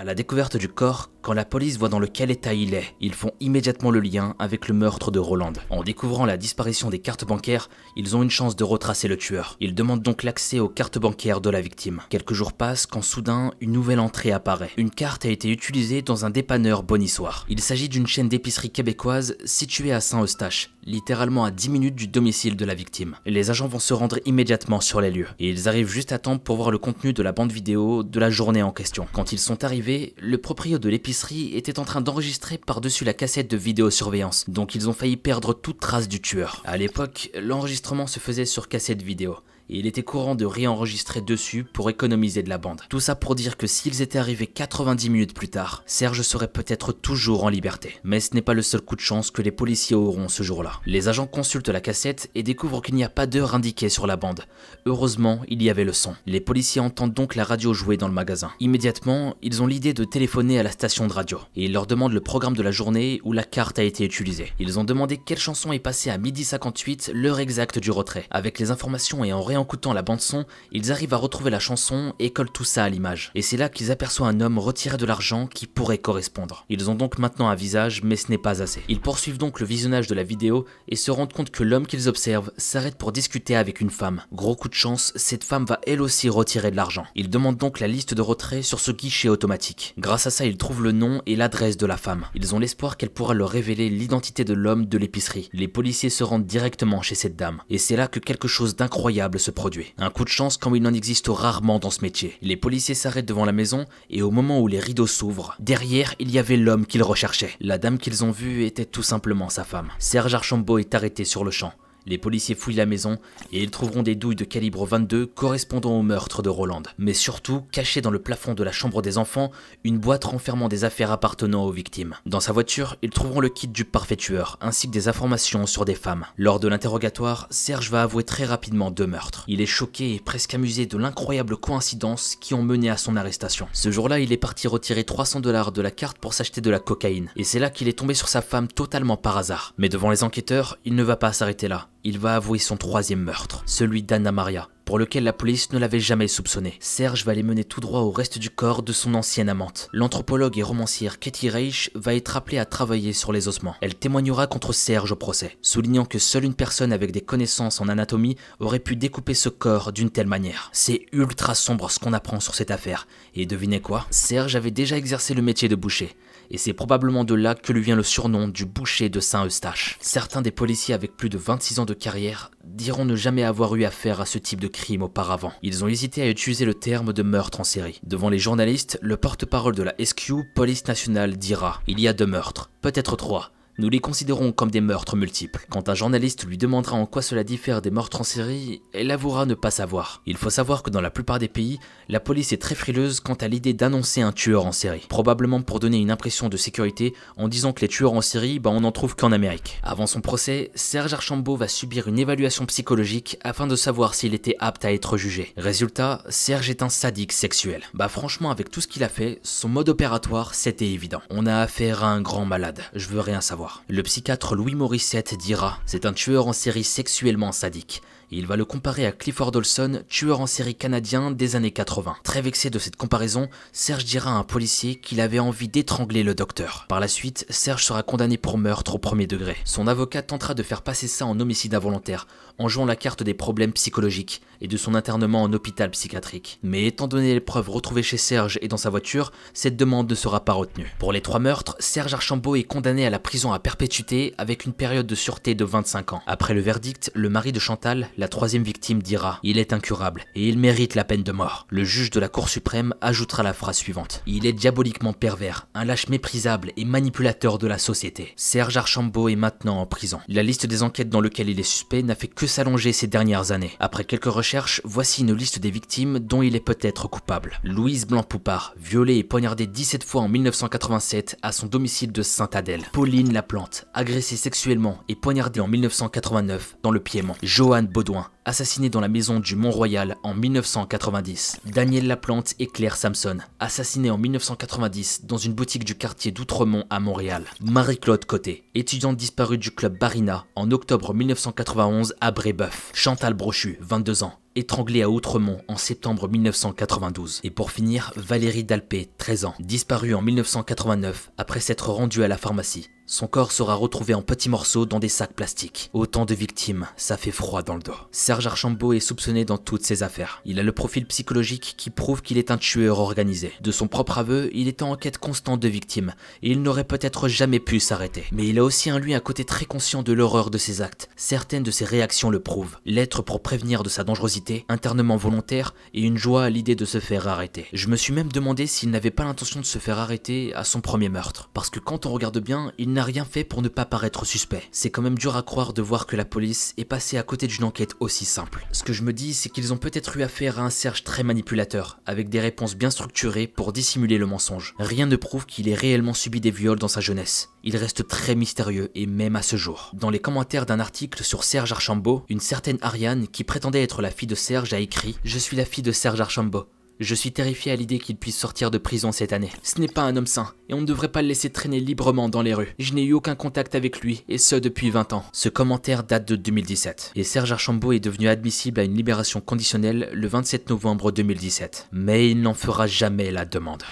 À 0.00 0.04
la 0.04 0.14
découverte 0.14 0.56
du 0.56 0.66
corps, 0.66 1.10
quand 1.20 1.34
la 1.34 1.44
police 1.44 1.76
voit 1.76 1.90
dans 1.90 1.98
lequel 1.98 2.30
état 2.30 2.54
il 2.54 2.72
est, 2.72 2.94
ils 3.02 3.12
font 3.12 3.32
immédiatement 3.40 3.90
le 3.90 4.00
lien 4.00 4.34
avec 4.38 4.66
le 4.66 4.72
meurtre 4.72 5.10
de 5.10 5.18
Roland. 5.18 5.52
En 5.68 5.82
découvrant 5.82 6.24
la 6.24 6.38
disparition 6.38 6.88
des 6.88 7.00
cartes 7.00 7.26
bancaires, 7.26 7.68
ils 7.96 8.16
ont 8.16 8.22
une 8.22 8.30
chance 8.30 8.56
de 8.56 8.64
retracer 8.64 9.08
le 9.08 9.18
tueur. 9.18 9.58
Ils 9.60 9.74
demandent 9.74 10.02
donc 10.02 10.22
l'accès 10.22 10.58
aux 10.58 10.70
cartes 10.70 10.98
bancaires 10.98 11.42
de 11.42 11.50
la 11.50 11.60
victime. 11.60 12.00
Quelques 12.08 12.32
jours 12.32 12.54
passent 12.54 12.86
quand 12.86 13.02
soudain, 13.02 13.52
une 13.60 13.72
nouvelle 13.72 14.00
entrée 14.00 14.32
apparaît. 14.32 14.70
Une 14.78 14.88
carte 14.88 15.26
a 15.26 15.28
été 15.28 15.50
utilisée 15.50 16.00
dans 16.00 16.24
un 16.24 16.30
dépanneur 16.30 16.82
bonissoir. 16.82 17.44
Il 17.50 17.60
s'agit 17.60 17.90
d'une 17.90 18.06
chaîne 18.06 18.30
d'épicerie 18.30 18.70
québécoise 18.70 19.36
située 19.44 19.92
à 19.92 20.00
Saint-Eustache, 20.00 20.70
littéralement 20.86 21.44
à 21.44 21.50
10 21.50 21.68
minutes 21.68 21.96
du 21.96 22.08
domicile 22.08 22.56
de 22.56 22.64
la 22.64 22.74
victime. 22.74 23.16
Les 23.26 23.50
agents 23.50 23.68
vont 23.68 23.78
se 23.78 23.92
rendre 23.92 24.18
immédiatement 24.24 24.80
sur 24.80 25.02
les 25.02 25.10
lieux, 25.10 25.28
et 25.38 25.50
ils 25.50 25.68
arrivent 25.68 25.90
juste 25.90 26.12
à 26.12 26.18
temps 26.18 26.38
pour 26.38 26.56
voir 26.56 26.70
le 26.70 26.78
contenu 26.78 27.12
de 27.12 27.22
la 27.22 27.32
bande 27.32 27.52
vidéo 27.52 28.02
de 28.02 28.18
la 28.18 28.30
journée 28.30 28.62
en 28.62 28.72
question. 28.72 29.06
Quand 29.12 29.32
ils 29.32 29.38
sont 29.38 29.62
arrivés, 29.62 29.89
le 30.18 30.38
proprio 30.38 30.78
de 30.78 30.88
l'épicerie 30.88 31.56
était 31.56 31.78
en 31.78 31.84
train 31.84 32.00
d'enregistrer 32.00 32.58
par-dessus 32.58 33.04
la 33.04 33.14
cassette 33.14 33.50
de 33.50 33.56
vidéosurveillance, 33.56 34.48
donc 34.48 34.74
ils 34.74 34.88
ont 34.88 34.92
failli 34.92 35.16
perdre 35.16 35.52
toute 35.52 35.80
trace 35.80 36.08
du 36.08 36.20
tueur. 36.20 36.62
À 36.64 36.76
l'époque, 36.76 37.30
l'enregistrement 37.40 38.06
se 38.06 38.20
faisait 38.20 38.44
sur 38.44 38.68
cassette 38.68 39.02
vidéo 39.02 39.36
et 39.70 39.78
il 39.78 39.86
était 39.86 40.02
courant 40.02 40.34
de 40.34 40.44
réenregistrer 40.44 41.20
dessus 41.20 41.64
pour 41.64 41.88
économiser 41.88 42.42
de 42.42 42.48
la 42.48 42.58
bande. 42.58 42.82
Tout 42.88 43.00
ça 43.00 43.14
pour 43.14 43.34
dire 43.36 43.56
que 43.56 43.68
s'ils 43.68 44.02
étaient 44.02 44.18
arrivés 44.18 44.48
90 44.48 45.10
minutes 45.10 45.34
plus 45.34 45.48
tard, 45.48 45.84
Serge 45.86 46.22
serait 46.22 46.48
peut-être 46.48 46.92
toujours 46.92 47.44
en 47.44 47.48
liberté. 47.48 47.94
Mais 48.02 48.20
ce 48.20 48.34
n'est 48.34 48.42
pas 48.42 48.54
le 48.54 48.62
seul 48.62 48.80
coup 48.80 48.96
de 48.96 49.00
chance 49.00 49.30
que 49.30 49.42
les 49.42 49.52
policiers 49.52 49.96
auront 49.96 50.28
ce 50.28 50.42
jour-là. 50.42 50.80
Les 50.86 51.08
agents 51.08 51.26
consultent 51.26 51.68
la 51.68 51.80
cassette 51.80 52.30
et 52.34 52.42
découvrent 52.42 52.82
qu'il 52.82 52.96
n'y 52.96 53.04
a 53.04 53.08
pas 53.08 53.26
d'heure 53.26 53.54
indiquée 53.54 53.88
sur 53.88 54.06
la 54.06 54.16
bande. 54.16 54.44
Heureusement, 54.86 55.40
il 55.48 55.62
y 55.62 55.70
avait 55.70 55.84
le 55.84 55.92
son. 55.92 56.14
Les 56.26 56.40
policiers 56.40 56.80
entendent 56.80 57.14
donc 57.14 57.36
la 57.36 57.44
radio 57.44 57.72
jouer 57.72 57.96
dans 57.96 58.08
le 58.08 58.14
magasin. 58.14 58.50
Immédiatement, 58.58 59.36
ils 59.40 59.62
ont 59.62 59.66
l'idée 59.66 59.94
de 59.94 60.04
téléphoner 60.04 60.58
à 60.58 60.64
la 60.64 60.72
station 60.72 61.06
de 61.06 61.12
radio 61.12 61.38
et 61.54 61.66
ils 61.66 61.72
leur 61.72 61.86
demandent 61.86 62.12
le 62.12 62.20
programme 62.20 62.56
de 62.56 62.62
la 62.62 62.72
journée 62.72 63.20
où 63.22 63.32
la 63.32 63.44
carte 63.44 63.78
a 63.78 63.84
été 63.84 64.04
utilisée. 64.04 64.52
Ils 64.58 64.78
ont 64.80 64.84
demandé 64.84 65.16
quelle 65.24 65.38
chanson 65.38 65.72
est 65.72 65.78
passée 65.78 66.10
à 66.10 66.18
midi 66.18 66.42
58, 66.42 67.12
l'heure 67.14 67.38
exacte 67.38 67.78
du 67.78 67.92
retrait. 67.92 68.26
Avec 68.30 68.58
les 68.58 68.72
informations 68.72 69.22
et 69.22 69.32
en 69.32 69.40
réen 69.60 69.70
écoutant 69.70 69.92
la 69.92 70.02
bande 70.02 70.20
son, 70.20 70.46
ils 70.72 70.90
arrivent 70.90 71.14
à 71.14 71.18
retrouver 71.18 71.50
la 71.50 71.60
chanson 71.60 72.14
et 72.18 72.30
collent 72.30 72.50
tout 72.50 72.64
ça 72.64 72.84
à 72.84 72.88
l'image. 72.88 73.30
Et 73.34 73.42
c'est 73.42 73.56
là 73.56 73.68
qu'ils 73.68 73.90
aperçoivent 73.90 74.30
un 74.30 74.40
homme 74.40 74.58
retirer 74.58 74.96
de 74.96 75.06
l'argent 75.06 75.46
qui 75.46 75.66
pourrait 75.66 75.98
correspondre. 75.98 76.64
Ils 76.68 76.90
ont 76.90 76.94
donc 76.94 77.18
maintenant 77.18 77.48
un 77.48 77.54
visage, 77.54 78.02
mais 78.02 78.16
ce 78.16 78.30
n'est 78.30 78.38
pas 78.38 78.62
assez. 78.62 78.82
Ils 78.88 79.00
poursuivent 79.00 79.38
donc 79.38 79.60
le 79.60 79.66
visionnage 79.66 80.06
de 80.06 80.14
la 80.14 80.22
vidéo 80.22 80.64
et 80.88 80.96
se 80.96 81.10
rendent 81.10 81.32
compte 81.32 81.50
que 81.50 81.62
l'homme 81.62 81.86
qu'ils 81.86 82.08
observent 82.08 82.50
s'arrête 82.56 82.96
pour 82.96 83.12
discuter 83.12 83.54
avec 83.54 83.80
une 83.80 83.90
femme. 83.90 84.22
Gros 84.32 84.56
coup 84.56 84.68
de 84.68 84.74
chance, 84.74 85.12
cette 85.16 85.44
femme 85.44 85.66
va 85.66 85.80
elle 85.86 86.02
aussi 86.02 86.28
retirer 86.28 86.70
de 86.70 86.76
l'argent. 86.76 87.04
Ils 87.14 87.30
demandent 87.30 87.58
donc 87.58 87.80
la 87.80 87.88
liste 87.88 88.14
de 88.14 88.22
retrait 88.22 88.62
sur 88.62 88.80
ce 88.80 88.90
guichet 88.90 89.28
automatique. 89.28 89.94
Grâce 89.98 90.26
à 90.26 90.30
ça, 90.30 90.44
ils 90.46 90.56
trouvent 90.56 90.82
le 90.82 90.92
nom 90.92 91.22
et 91.26 91.36
l'adresse 91.36 91.76
de 91.76 91.86
la 91.86 91.96
femme. 91.96 92.26
Ils 92.34 92.54
ont 92.54 92.58
l'espoir 92.58 92.96
qu'elle 92.96 93.10
pourra 93.10 93.34
leur 93.34 93.50
révéler 93.50 93.88
l'identité 93.88 94.44
de 94.44 94.54
l'homme 94.54 94.86
de 94.86 94.98
l'épicerie. 94.98 95.48
Les 95.52 95.68
policiers 95.68 96.10
se 96.10 96.24
rendent 96.24 96.46
directement 96.46 97.02
chez 97.02 97.14
cette 97.14 97.36
dame. 97.36 97.62
Et 97.68 97.78
c'est 97.78 97.96
là 97.96 98.08
que 98.08 98.20
quelque 98.20 98.48
chose 98.48 98.76
d'incroyable 98.76 99.38
se 99.38 99.49
produit. 99.52 99.94
Un 99.98 100.10
coup 100.10 100.24
de 100.24 100.30
chance 100.30 100.56
comme 100.56 100.76
il 100.76 100.86
en 100.86 100.94
existe 100.94 101.28
rarement 101.28 101.78
dans 101.78 101.90
ce 101.90 102.02
métier. 102.02 102.36
Les 102.42 102.56
policiers 102.56 102.94
s'arrêtent 102.94 103.26
devant 103.26 103.44
la 103.44 103.52
maison 103.52 103.86
et 104.08 104.22
au 104.22 104.30
moment 104.30 104.60
où 104.60 104.66
les 104.66 104.80
rideaux 104.80 105.06
s'ouvrent, 105.06 105.54
derrière 105.58 106.14
il 106.18 106.30
y 106.30 106.38
avait 106.38 106.56
l'homme 106.56 106.86
qu'ils 106.86 107.02
recherchaient. 107.02 107.54
La 107.60 107.78
dame 107.78 107.98
qu'ils 107.98 108.24
ont 108.24 108.30
vue 108.30 108.64
était 108.64 108.84
tout 108.84 109.02
simplement 109.02 109.48
sa 109.48 109.64
femme. 109.64 109.90
Serge 109.98 110.34
Archambault 110.34 110.78
est 110.78 110.94
arrêté 110.94 111.24
sur 111.24 111.44
le 111.44 111.50
champ. 111.50 111.72
Les 112.06 112.18
policiers 112.18 112.54
fouillent 112.54 112.74
la 112.74 112.86
maison 112.86 113.18
et 113.52 113.62
ils 113.62 113.70
trouveront 113.70 114.02
des 114.02 114.14
douilles 114.14 114.36
de 114.36 114.44
calibre 114.44 114.86
22 114.86 115.26
correspondant 115.26 115.98
au 115.98 116.02
meurtre 116.02 116.42
de 116.42 116.48
Roland. 116.48 116.82
Mais 116.98 117.14
surtout, 117.14 117.62
caché 117.72 118.00
dans 118.00 118.10
le 118.10 118.18
plafond 118.18 118.54
de 118.54 118.64
la 118.64 118.72
chambre 118.72 119.02
des 119.02 119.18
enfants, 119.18 119.50
une 119.84 119.98
boîte 119.98 120.24
renfermant 120.24 120.68
des 120.68 120.84
affaires 120.84 121.10
appartenant 121.10 121.64
aux 121.64 121.72
victimes. 121.72 122.14
Dans 122.26 122.40
sa 122.40 122.52
voiture, 122.52 122.96
ils 123.02 123.10
trouveront 123.10 123.40
le 123.40 123.48
kit 123.48 123.68
du 123.68 123.84
parfait 123.84 124.16
tueur, 124.16 124.58
ainsi 124.60 124.86
que 124.86 124.92
des 124.92 125.08
informations 125.08 125.66
sur 125.66 125.84
des 125.84 125.94
femmes. 125.94 126.26
Lors 126.36 126.60
de 126.60 126.68
l'interrogatoire, 126.68 127.46
Serge 127.50 127.90
va 127.90 128.02
avouer 128.02 128.24
très 128.24 128.44
rapidement 128.44 128.90
deux 128.90 129.06
meurtres. 129.06 129.44
Il 129.48 129.60
est 129.60 129.66
choqué 129.66 130.14
et 130.14 130.20
presque 130.20 130.54
amusé 130.54 130.86
de 130.86 130.96
l'incroyable 130.96 131.56
coïncidence 131.56 132.36
qui 132.40 132.54
ont 132.54 132.62
mené 132.62 132.90
à 132.90 132.96
son 132.96 133.16
arrestation. 133.16 133.68
Ce 133.72 133.90
jour-là, 133.90 134.20
il 134.20 134.32
est 134.32 134.36
parti 134.36 134.68
retirer 134.68 135.04
300 135.04 135.40
dollars 135.40 135.72
de 135.72 135.82
la 135.82 135.90
carte 135.90 136.18
pour 136.18 136.34
s'acheter 136.34 136.60
de 136.60 136.70
la 136.70 136.78
cocaïne. 136.78 137.30
Et 137.36 137.44
c'est 137.44 137.58
là 137.58 137.70
qu'il 137.70 137.88
est 137.88 137.98
tombé 137.98 138.14
sur 138.14 138.28
sa 138.28 138.42
femme 138.42 138.68
totalement 138.68 139.16
par 139.16 139.36
hasard. 139.36 139.74
Mais 139.78 139.88
devant 139.88 140.10
les 140.10 140.22
enquêteurs, 140.22 140.78
il 140.84 140.94
ne 140.94 141.02
va 141.02 141.16
pas 141.16 141.32
s'arrêter 141.32 141.68
là 141.68 141.88
il 142.04 142.18
va 142.18 142.36
avouer 142.36 142.58
son 142.58 142.76
troisième 142.76 143.22
meurtre, 143.22 143.62
celui 143.66 144.02
d'Anna 144.02 144.32
Maria, 144.32 144.68
pour 144.84 144.98
lequel 144.98 145.24
la 145.24 145.32
police 145.32 145.72
ne 145.72 145.78
l'avait 145.78 146.00
jamais 146.00 146.28
soupçonné. 146.28 146.74
Serge 146.80 147.24
va 147.24 147.34
les 147.34 147.42
mener 147.42 147.64
tout 147.64 147.80
droit 147.80 148.00
au 148.00 148.10
reste 148.10 148.38
du 148.38 148.50
corps 148.50 148.82
de 148.82 148.92
son 148.92 149.14
ancienne 149.14 149.48
amante. 149.48 149.88
L'anthropologue 149.92 150.58
et 150.58 150.62
romancière 150.62 151.18
Katie 151.18 151.48
Reich 151.48 151.90
va 151.94 152.14
être 152.14 152.36
appelée 152.36 152.58
à 152.58 152.64
travailler 152.64 153.12
sur 153.12 153.32
les 153.32 153.48
ossements. 153.48 153.76
Elle 153.80 153.94
témoignera 153.94 154.46
contre 154.46 154.72
Serge 154.72 155.12
au 155.12 155.16
procès, 155.16 155.58
soulignant 155.62 156.04
que 156.04 156.18
seule 156.18 156.44
une 156.44 156.54
personne 156.54 156.92
avec 156.92 157.12
des 157.12 157.20
connaissances 157.20 157.80
en 157.80 157.88
anatomie 157.88 158.36
aurait 158.58 158.78
pu 158.78 158.96
découper 158.96 159.34
ce 159.34 159.48
corps 159.48 159.92
d'une 159.92 160.10
telle 160.10 160.26
manière. 160.26 160.70
C'est 160.72 161.06
ultra 161.12 161.54
sombre 161.54 161.90
ce 161.90 161.98
qu'on 161.98 162.12
apprend 162.12 162.40
sur 162.40 162.54
cette 162.54 162.70
affaire. 162.70 163.06
Et 163.34 163.46
devinez 163.46 163.80
quoi? 163.80 164.06
Serge 164.10 164.56
avait 164.56 164.70
déjà 164.70 164.96
exercé 164.96 165.34
le 165.34 165.42
métier 165.42 165.68
de 165.68 165.76
boucher 165.76 166.16
et 166.50 166.58
c'est 166.58 166.72
probablement 166.72 167.24
de 167.24 167.34
là 167.34 167.54
que 167.54 167.72
lui 167.72 167.82
vient 167.82 167.96
le 167.96 168.02
surnom 168.02 168.48
du 168.48 168.64
boucher 168.64 169.08
de 169.08 169.20
Saint-Eustache. 169.20 169.98
Certains 170.00 170.42
des 170.42 170.50
policiers 170.50 170.94
avec 170.94 171.16
plus 171.16 171.28
de 171.28 171.38
26 171.38 171.78
ans 171.78 171.84
de 171.84 171.94
carrière 171.94 172.50
diront 172.64 173.04
ne 173.04 173.16
jamais 173.16 173.44
avoir 173.44 173.74
eu 173.76 173.84
affaire 173.84 174.20
à 174.20 174.26
ce 174.26 174.38
type 174.38 174.60
de 174.60 174.68
crime 174.68 175.02
auparavant. 175.02 175.52
Ils 175.62 175.84
ont 175.84 175.88
hésité 175.88 176.22
à 176.22 176.28
utiliser 176.28 176.64
le 176.64 176.74
terme 176.74 177.12
de 177.12 177.22
meurtre 177.22 177.60
en 177.60 177.64
série. 177.64 178.00
Devant 178.04 178.28
les 178.28 178.38
journalistes, 178.38 178.98
le 179.00 179.16
porte-parole 179.16 179.74
de 179.74 179.82
la 179.82 179.94
SQ, 180.02 180.32
Police 180.54 180.86
Nationale, 180.86 181.36
dira 181.36 181.80
«Il 181.86 182.00
y 182.00 182.08
a 182.08 182.12
deux 182.12 182.26
meurtres, 182.26 182.70
peut-être 182.80 183.16
trois, 183.16 183.52
nous 183.78 183.88
les 183.88 184.00
considérons 184.00 184.52
comme 184.52 184.70
des 184.70 184.80
meurtres 184.80 185.16
multiples. 185.16 185.66
Quand 185.70 185.88
un 185.88 185.94
journaliste 185.94 186.44
lui 186.46 186.58
demandera 186.58 186.96
en 186.96 187.06
quoi 187.06 187.22
cela 187.22 187.44
diffère 187.44 187.80
des 187.80 187.90
meurtres 187.90 188.20
en 188.20 188.24
série, 188.24 188.82
elle 188.92 189.10
avouera 189.10 189.46
ne 189.46 189.54
pas 189.54 189.70
savoir. 189.70 190.22
Il 190.26 190.36
faut 190.36 190.50
savoir 190.50 190.82
que 190.82 190.90
dans 190.90 191.00
la 191.00 191.10
plupart 191.10 191.38
des 191.38 191.48
pays, 191.48 191.78
la 192.08 192.20
police 192.20 192.52
est 192.52 192.60
très 192.60 192.74
frileuse 192.74 193.20
quant 193.20 193.34
à 193.34 193.48
l'idée 193.48 193.72
d'annoncer 193.72 194.20
un 194.20 194.32
tueur 194.32 194.66
en 194.66 194.72
série. 194.72 195.06
Probablement 195.08 195.62
pour 195.62 195.80
donner 195.80 195.98
une 195.98 196.10
impression 196.10 196.48
de 196.48 196.56
sécurité 196.56 197.14
en 197.36 197.48
disant 197.48 197.72
que 197.72 197.80
les 197.80 197.88
tueurs 197.88 198.12
en 198.12 198.20
série, 198.20 198.58
bah 198.58 198.70
on 198.70 198.80
n'en 198.80 198.92
trouve 198.92 199.16
qu'en 199.16 199.32
Amérique. 199.32 199.78
Avant 199.82 200.06
son 200.06 200.20
procès, 200.20 200.70
Serge 200.74 201.14
Archambault 201.14 201.56
va 201.56 201.68
subir 201.68 202.08
une 202.08 202.18
évaluation 202.18 202.66
psychologique 202.66 203.38
afin 203.42 203.66
de 203.66 203.76
savoir 203.76 204.14
s'il 204.14 204.34
était 204.34 204.56
apte 204.58 204.84
à 204.84 204.92
être 204.92 205.16
jugé. 205.16 205.52
Résultat, 205.56 206.22
Serge 206.28 206.70
est 206.70 206.82
un 206.82 206.88
sadique 206.88 207.32
sexuel. 207.32 207.82
Bah 207.94 208.08
franchement 208.08 208.50
avec 208.50 208.70
tout 208.70 208.80
ce 208.80 208.88
qu'il 208.88 209.04
a 209.04 209.08
fait, 209.08 209.40
son 209.42 209.68
mode 209.68 209.88
opératoire 209.88 210.54
c'était 210.54 210.88
évident. 210.88 211.22
On 211.30 211.46
a 211.46 211.60
affaire 211.60 212.04
à 212.04 212.08
un 212.08 212.20
grand 212.20 212.44
malade, 212.44 212.82
je 212.94 213.08
veux 213.08 213.20
rien 213.20 213.40
savoir. 213.40 213.59
Le 213.88 214.02
psychiatre 214.02 214.54
Louis 214.54 214.74
Morissette 214.74 215.34
dira 215.34 215.78
C'est 215.86 216.06
un 216.06 216.12
tueur 216.12 216.46
en 216.46 216.52
série 216.52 216.84
sexuellement 216.84 217.52
sadique 217.52 218.02
il 218.32 218.46
va 218.46 218.56
le 218.56 218.64
comparer 218.64 219.06
à 219.06 219.12
Clifford 219.12 219.50
Olson, 219.56 220.04
tueur 220.08 220.40
en 220.40 220.46
série 220.46 220.76
canadien 220.76 221.32
des 221.32 221.56
années 221.56 221.72
80. 221.72 222.16
Très 222.22 222.40
vexé 222.40 222.70
de 222.70 222.78
cette 222.78 222.94
comparaison, 222.94 223.48
Serge 223.72 224.04
dira 224.04 224.30
à 224.30 224.34
un 224.34 224.44
policier 224.44 224.94
qu'il 224.94 225.20
avait 225.20 225.40
envie 225.40 225.66
d'étrangler 225.66 226.22
le 226.22 226.36
docteur. 226.36 226.86
Par 226.88 227.00
la 227.00 227.08
suite, 227.08 227.44
Serge 227.50 227.84
sera 227.84 228.04
condamné 228.04 228.36
pour 228.36 228.56
meurtre 228.56 228.94
au 228.94 228.98
premier 228.98 229.26
degré. 229.26 229.56
Son 229.64 229.88
avocat 229.88 230.22
tentera 230.22 230.54
de 230.54 230.62
faire 230.62 230.82
passer 230.82 231.08
ça 231.08 231.26
en 231.26 231.40
homicide 231.40 231.74
involontaire, 231.74 232.28
en 232.58 232.68
jouant 232.68 232.86
la 232.86 232.94
carte 232.94 233.24
des 233.24 233.34
problèmes 233.34 233.72
psychologiques 233.72 234.42
et 234.60 234.68
de 234.68 234.76
son 234.76 234.94
internement 234.94 235.42
en 235.42 235.52
hôpital 235.52 235.90
psychiatrique. 235.90 236.58
Mais 236.62 236.86
étant 236.86 237.08
donné 237.08 237.34
les 237.34 237.40
preuves 237.40 237.70
retrouvées 237.70 238.02
chez 238.02 238.16
Serge 238.16 238.58
et 238.62 238.68
dans 238.68 238.76
sa 238.76 238.90
voiture, 238.90 239.32
cette 239.54 239.76
demande 239.76 240.10
ne 240.10 240.14
sera 240.14 240.44
pas 240.44 240.52
retenue. 240.52 240.94
Pour 240.98 241.12
les 241.12 241.20
trois 241.20 241.38
meurtres, 241.38 241.76
Serge 241.78 242.14
Archambault 242.14 242.56
est 242.56 242.64
condamné 242.64 243.06
à 243.06 243.10
la 243.10 243.18
prison 243.18 243.52
à 243.52 243.58
perpétuité 243.58 244.34
avec 244.38 244.64
une 244.64 244.72
période 244.72 245.06
de 245.06 245.14
sûreté 245.14 245.54
de 245.54 245.64
25 245.64 246.12
ans. 246.12 246.22
Après 246.26 246.54
le 246.54 246.60
verdict, 246.60 247.10
le 247.14 247.28
mari 247.28 247.52
de 247.52 247.58
Chantal, 247.58 248.08
la 248.18 248.28
troisième 248.28 248.62
victime 248.62 249.02
dira 249.02 249.38
Il 249.42 249.58
est 249.58 249.72
incurable 249.72 250.24
et 250.34 250.48
il 250.48 250.58
mérite 250.58 250.94
la 250.94 251.04
peine 251.04 251.22
de 251.22 251.32
mort. 251.32 251.66
Le 251.70 251.84
juge 251.84 252.10
de 252.10 252.20
la 252.20 252.28
Cour 252.28 252.48
suprême 252.48 252.94
ajoutera 253.00 253.42
la 253.42 253.54
phrase 253.54 253.76
suivante 253.76 254.22
Il 254.26 254.46
est 254.46 254.52
diaboliquement 254.52 255.12
pervers, 255.12 255.66
un 255.74 255.84
lâche 255.84 256.08
méprisable 256.08 256.72
et 256.76 256.84
manipulateur 256.84 257.58
de 257.58 257.66
la 257.66 257.78
société. 257.78 258.32
Serge 258.36 258.76
Archambault 258.76 259.28
est 259.28 259.36
maintenant 259.36 259.80
en 259.80 259.86
prison. 259.86 260.20
La 260.28 260.42
liste 260.42 260.66
des 260.66 260.82
enquêtes 260.82 261.08
dans 261.08 261.20
lesquelles 261.20 261.48
il 261.48 261.60
est 261.60 261.62
suspect 261.62 262.02
n'a 262.02 262.14
fait 262.14 262.28
que 262.28 262.46
s'allonger 262.46 262.92
ces 262.92 263.06
dernières 263.06 263.52
années. 263.52 263.72
Après 263.80 264.04
quelques 264.04 264.24
recherches, 264.26 264.49
voici 264.84 265.22
une 265.22 265.34
liste 265.34 265.58
des 265.58 265.70
victimes 265.70 266.18
dont 266.18 266.42
il 266.42 266.56
est 266.56 266.60
peut-être 266.64 267.08
coupable. 267.08 267.60
Louise 267.62 268.06
Blanc-Poupard, 268.06 268.74
violée 268.76 269.16
et 269.16 269.24
poignardée 269.24 269.66
17 269.66 270.02
fois 270.02 270.22
en 270.22 270.28
1987 270.28 271.36
à 271.42 271.52
son 271.52 271.66
domicile 271.66 272.10
de 272.10 272.22
Sainte-Adèle. 272.22 272.82
Pauline 272.92 273.32
Laplante, 273.32 273.86
agressée 273.94 274.36
sexuellement 274.36 274.98
et 275.08 275.14
poignardée 275.14 275.60
en 275.60 275.68
1989 275.68 276.78
dans 276.82 276.90
le 276.90 277.00
Piémont. 277.00 277.36
Joanne 277.42 277.86
Baudouin, 277.86 278.28
assassiné 278.44 278.88
dans 278.88 279.00
la 279.00 279.08
maison 279.08 279.38
du 279.38 279.54
Mont-Royal 279.54 280.16
en 280.22 280.34
1990. 280.34 281.60
Daniel 281.66 282.06
Laplante 282.06 282.54
et 282.58 282.66
Claire 282.66 282.96
Samson, 282.96 283.38
assassinés 283.60 284.10
en 284.10 284.18
1990 284.18 285.26
dans 285.26 285.36
une 285.36 285.52
boutique 285.52 285.84
du 285.84 285.94
quartier 285.94 286.32
d'Outremont 286.32 286.84
à 286.90 286.98
Montréal. 286.98 287.44
Marie-Claude 287.60 288.24
Côté, 288.24 288.64
étudiante 288.74 289.16
disparue 289.16 289.58
du 289.58 289.70
club 289.70 289.98
Barina 289.98 290.46
en 290.56 290.70
octobre 290.72 291.14
1991 291.14 292.14
à 292.20 292.30
Brébeuf. 292.32 292.90
Chantal 292.94 293.34
Brochu, 293.34 293.78
22 293.80 294.24
ans, 294.24 294.39
étranglée 294.54 295.02
à 295.02 295.10
Outremont 295.10 295.60
en 295.68 295.76
septembre 295.76 296.28
1992. 296.28 297.40
Et 297.44 297.50
pour 297.50 297.70
finir, 297.70 298.12
Valérie 298.16 298.64
Dalpé, 298.64 299.08
13 299.18 299.44
ans, 299.44 299.54
disparue 299.60 300.14
en 300.14 300.22
1989 300.22 301.32
après 301.38 301.60
s'être 301.60 301.90
rendue 301.90 302.24
à 302.24 302.28
la 302.28 302.36
pharmacie. 302.36 302.88
Son 303.12 303.26
corps 303.26 303.50
sera 303.50 303.74
retrouvé 303.74 304.14
en 304.14 304.22
petits 304.22 304.48
morceaux 304.48 304.86
dans 304.86 305.00
des 305.00 305.08
sacs 305.08 305.32
plastiques. 305.32 305.90
Autant 305.92 306.26
de 306.26 306.32
victimes, 306.32 306.86
ça 306.96 307.16
fait 307.16 307.32
froid 307.32 307.64
dans 307.64 307.74
le 307.74 307.82
dos. 307.82 307.96
Serge 308.12 308.46
Archambault 308.46 308.92
est 308.92 309.00
soupçonné 309.00 309.44
dans 309.44 309.58
toutes 309.58 309.84
ces 309.84 310.04
affaires. 310.04 310.40
Il 310.44 310.60
a 310.60 310.62
le 310.62 310.70
profil 310.70 311.06
psychologique 311.06 311.74
qui 311.76 311.90
prouve 311.90 312.22
qu'il 312.22 312.38
est 312.38 312.52
un 312.52 312.56
tueur 312.56 313.00
organisé. 313.00 313.52
De 313.62 313.72
son 313.72 313.88
propre 313.88 314.18
aveu, 314.18 314.48
il 314.52 314.68
est 314.68 314.80
en 314.80 314.92
enquête 314.92 315.18
constante 315.18 315.58
de 315.58 315.66
victimes, 315.66 316.14
et 316.44 316.52
il 316.52 316.62
n'aurait 316.62 316.84
peut-être 316.84 317.26
jamais 317.26 317.58
pu 317.58 317.80
s'arrêter. 317.80 318.26
Mais 318.30 318.46
il 318.46 318.60
a 318.60 318.62
aussi 318.62 318.92
en 318.92 318.98
lui 318.98 319.12
un 319.12 319.18
côté 319.18 319.44
très 319.44 319.64
conscient 319.64 320.04
de 320.04 320.12
l'horreur 320.12 320.48
de 320.48 320.58
ses 320.58 320.80
actes. 320.80 321.08
Certaines 321.16 321.64
de 321.64 321.72
ses 321.72 321.86
réactions 321.86 322.30
le 322.30 322.38
prouvent. 322.38 322.76
L'être 322.86 323.22
pour 323.22 323.42
prévenir 323.42 323.82
de 323.82 323.88
sa 323.88 324.04
dangerosité, 324.04 324.64
internement 324.68 325.16
volontaire, 325.16 325.74
et 325.94 326.02
une 326.02 326.16
joie 326.16 326.44
à 326.44 326.50
l'idée 326.50 326.76
de 326.76 326.84
se 326.84 327.00
faire 327.00 327.26
arrêter. 327.26 327.66
Je 327.72 327.88
me 327.88 327.96
suis 327.96 328.12
même 328.12 328.30
demandé 328.30 328.68
s'il 328.68 328.90
n'avait 328.90 329.10
pas 329.10 329.24
l'intention 329.24 329.58
de 329.58 329.66
se 329.66 329.78
faire 329.80 329.98
arrêter 329.98 330.54
à 330.54 330.62
son 330.62 330.80
premier 330.80 331.08
meurtre. 331.08 331.50
Parce 331.52 331.70
que 331.70 331.80
quand 331.80 332.06
on 332.06 332.12
regarde 332.12 332.38
bien, 332.38 332.72
il 332.78 332.92
n'a 332.92 332.99
rien 333.02 333.24
fait 333.24 333.44
pour 333.44 333.62
ne 333.62 333.68
pas 333.68 333.84
paraître 333.84 334.24
suspect. 334.24 334.62
C'est 334.72 334.90
quand 334.90 335.02
même 335.02 335.18
dur 335.18 335.36
à 335.36 335.42
croire 335.42 335.72
de 335.72 335.82
voir 335.82 336.06
que 336.06 336.16
la 336.16 336.24
police 336.24 336.74
est 336.76 336.84
passée 336.84 337.18
à 337.18 337.22
côté 337.22 337.46
d'une 337.46 337.64
enquête 337.64 337.94
aussi 338.00 338.24
simple. 338.24 338.66
Ce 338.72 338.82
que 338.82 338.92
je 338.92 339.02
me 339.02 339.12
dis, 339.12 339.34
c'est 339.34 339.48
qu'ils 339.48 339.72
ont 339.72 339.76
peut-être 339.76 340.16
eu 340.16 340.22
affaire 340.22 340.58
à 340.58 340.62
un 340.62 340.70
Serge 340.70 341.04
très 341.04 341.22
manipulateur, 341.22 342.00
avec 342.06 342.28
des 342.28 342.40
réponses 342.40 342.76
bien 342.76 342.90
structurées 342.90 343.46
pour 343.46 343.72
dissimuler 343.72 344.18
le 344.18 344.26
mensonge. 344.26 344.74
Rien 344.78 345.06
ne 345.06 345.16
prouve 345.16 345.46
qu'il 345.46 345.68
ait 345.68 345.74
réellement 345.74 346.14
subi 346.14 346.40
des 346.40 346.50
viols 346.50 346.78
dans 346.78 346.88
sa 346.88 347.00
jeunesse. 347.00 347.50
Il 347.62 347.76
reste 347.76 348.08
très 348.08 348.34
mystérieux 348.34 348.90
et 348.94 349.06
même 349.06 349.36
à 349.36 349.42
ce 349.42 349.56
jour. 349.56 349.90
Dans 349.94 350.10
les 350.10 350.18
commentaires 350.18 350.66
d'un 350.66 350.80
article 350.80 351.22
sur 351.22 351.44
Serge 351.44 351.72
Archambault, 351.72 352.24
une 352.28 352.40
certaine 352.40 352.78
Ariane, 352.80 353.28
qui 353.28 353.44
prétendait 353.44 353.82
être 353.82 354.02
la 354.02 354.10
fille 354.10 354.28
de 354.28 354.34
Serge, 354.34 354.72
a 354.72 354.78
écrit 354.78 355.16
«Je 355.24 355.38
suis 355.38 355.56
la 355.56 355.64
fille 355.64 355.82
de 355.82 355.92
Serge 355.92 356.20
Archambault. 356.20 356.66
Je 357.00 357.14
suis 357.14 357.32
terrifié 357.32 357.72
à 357.72 357.76
l'idée 357.76 357.98
qu'il 357.98 358.16
puisse 358.16 358.36
sortir 358.36 358.70
de 358.70 358.76
prison 358.76 359.10
cette 359.10 359.32
année. 359.32 359.50
Ce 359.62 359.80
n'est 359.80 359.88
pas 359.88 360.02
un 360.02 360.16
homme 360.16 360.26
sain, 360.26 360.52
et 360.68 360.74
on 360.74 360.82
ne 360.82 360.86
devrait 360.86 361.08
pas 361.08 361.22
le 361.22 361.28
laisser 361.28 361.48
traîner 361.48 361.80
librement 361.80 362.28
dans 362.28 362.42
les 362.42 362.52
rues. 362.52 362.74
Je 362.78 362.92
n'ai 362.92 363.04
eu 363.04 363.14
aucun 363.14 363.34
contact 363.34 363.74
avec 363.74 364.02
lui, 364.02 364.22
et 364.28 364.36
ce 364.36 364.54
depuis 364.54 364.90
20 364.90 365.14
ans. 365.14 365.24
Ce 365.32 365.48
commentaire 365.48 366.04
date 366.04 366.28
de 366.28 366.36
2017, 366.36 367.12
et 367.16 367.24
Serge 367.24 367.52
Archambault 367.52 367.92
est 367.92 368.00
devenu 368.00 368.28
admissible 368.28 368.80
à 368.80 368.84
une 368.84 368.94
libération 368.94 369.40
conditionnelle 369.40 370.10
le 370.12 370.28
27 370.28 370.68
novembre 370.68 371.10
2017. 371.10 371.88
Mais 371.90 372.30
il 372.30 372.42
n'en 372.42 372.52
fera 372.52 372.86
jamais 372.86 373.30
la 373.30 373.46
demande. 373.46 373.82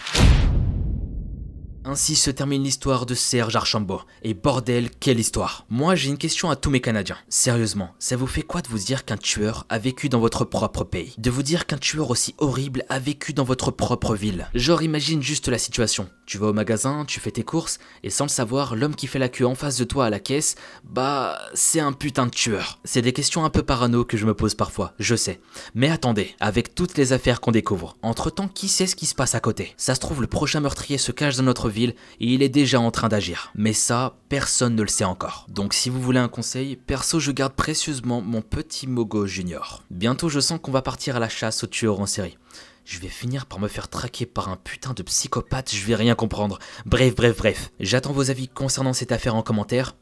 Ainsi 1.85 2.17
se 2.17 2.31
termine 2.31 2.65
l'histoire 2.65 3.07
de 3.07 3.15
Serge 3.15 3.57
Archambault. 3.57 4.03
Et 4.23 4.35
bordel, 4.35 4.91
quelle 4.91 5.21
histoire 5.21 5.65
Moi, 5.71 5.95
j'ai 5.95 6.11
une 6.11 6.19
question 6.19 6.51
à 6.51 6.57
tous 6.57 6.71
mes 6.71 6.81
Canadiens. 6.81 7.17
Sérieusement, 7.29 7.95
ça 7.99 8.17
vous 8.17 8.27
fait 8.27 8.43
quoi 8.43 8.61
de 8.61 8.69
vous 8.69 8.79
dire 8.79 9.05
qu'un 9.05 9.17
tueur 9.17 9.65
a 9.69 9.79
vécu 9.79 10.09
dans 10.09 10.21
votre 10.21 10.45
propre 10.45 10.85
pays? 10.85 11.15
De 11.19 11.31
vous 11.31 11.43
dire 11.43 11.67
qu'un 11.67 11.79
tueur 11.79 12.11
aussi 12.11 12.35
horrible 12.39 12.85
a 12.89 12.99
vécu 12.99 13.33
dans 13.33 13.45
votre 13.45 13.71
propre 13.71 14.15
ville? 14.15 14.49
Genre, 14.55 14.83
imagine 14.83 15.23
juste 15.23 15.49
la 15.49 15.59
situation. 15.59 16.11
Tu 16.27 16.37
vas 16.37 16.49
au 16.49 16.53
magasin, 16.53 17.05
tu 17.07 17.21
fais 17.21 17.31
tes 17.31 17.43
courses, 17.43 17.79
et 18.03 18.11
sans 18.11 18.25
le 18.25 18.31
savoir, 18.31 18.77
l'homme 18.77 18.95
qui 18.95 19.07
fait 19.07 19.19
la 19.19 19.31
queue 19.31 19.47
en 19.47 19.55
face 19.55 19.79
de 19.79 19.85
toi 19.85 20.07
à 20.07 20.11
la 20.11 20.21
caisse, 20.21 20.57
bah, 20.85 21.39
c'est 21.55 21.81
un 21.81 21.93
putain 21.93 22.27
de 22.27 22.31
tueur. 22.31 22.81
C'est 22.85 23.01
des 23.03 23.15
questions 23.15 23.45
un 23.45 23.51
peu 23.51 23.63
parano 23.63 24.05
que 24.05 24.19
je 24.19 24.27
me 24.27 24.35
pose 24.35 24.55
parfois, 24.55 24.93
je 24.99 25.17
sais. 25.17 25.41
Mais 25.75 25.89
attendez, 25.89 26.35
avec 26.41 26.75
toutes 26.75 26.99
les 26.99 27.15
affaires 27.15 27.41
qu'on 27.41 27.53
découvre, 27.53 27.97
entre-temps, 28.03 28.49
qui 28.49 28.69
sait 28.69 28.87
ce 28.87 28.97
qui 28.97 29.07
se 29.07 29.15
passe 29.15 29.35
à 29.35 29.41
côté? 29.41 29.73
Ça 29.79 29.95
se 29.95 30.01
trouve, 30.01 30.21
le 30.21 30.27
prochain 30.27 30.61
meurtrier 30.61 30.99
se 30.99 31.13
cache 31.13 31.37
dans 31.37 31.45
notre 31.45 31.68
ville 31.69 31.95
et 32.21 32.27
il 32.27 32.43
est 32.43 32.49
déjà 32.49 32.81
en 32.81 32.91
train 32.91 33.09
d'agir. 33.09 33.51
Mais 33.55 33.73
ça, 33.73 34.17
personne 34.29 34.75
ne 34.75 34.83
le 34.83 34.89
sait 34.89 35.05
encore. 35.05 35.47
Donc 35.49 35.75
si 35.75 35.91
vous 35.91 36.01
voulez 36.01 36.19
un 36.19 36.29
conseil, 36.29 36.77
perso 36.77 37.21
je 37.21 37.33
garde 37.33 37.55
précieusement 37.55 38.21
mon 38.21 38.43
petit 38.43 38.87
Mogo 38.87 39.27
Junior. 39.27 39.83
Bientôt 39.91 40.29
je 40.29 40.41
sens 40.41 40.59
qu'on 40.63 40.73
va 40.73 40.83
partir 40.83 41.17
à 41.17 41.21
la 41.21 41.29
chasse 41.29 41.65
aux 41.65 41.69
tueurs 41.69 42.01
en 42.01 42.07
série. 42.07 42.39
Je 42.85 43.01
vais 43.01 43.09
finir 43.09 43.45
par 43.45 43.61
me 43.61 43.69
faire 43.69 43.89
traquer 43.89 44.25
par 44.25 44.49
un 44.49 44.57
putain 44.57 44.95
de 44.95 45.03
psychopathe, 45.03 45.75
je 45.75 45.85
vais 45.85 45.95
rien 45.95 46.15
comprendre. 46.15 46.59
Bref, 46.87 47.15
bref, 47.15 47.37
bref. 47.37 47.71
J'attends 47.81 48.13
vos 48.13 48.31
avis 48.31 48.49
concernant 48.49 48.95
cette 48.95 49.13
affaire 49.13 49.35
en 49.35 49.43
commentaire. 49.43 49.95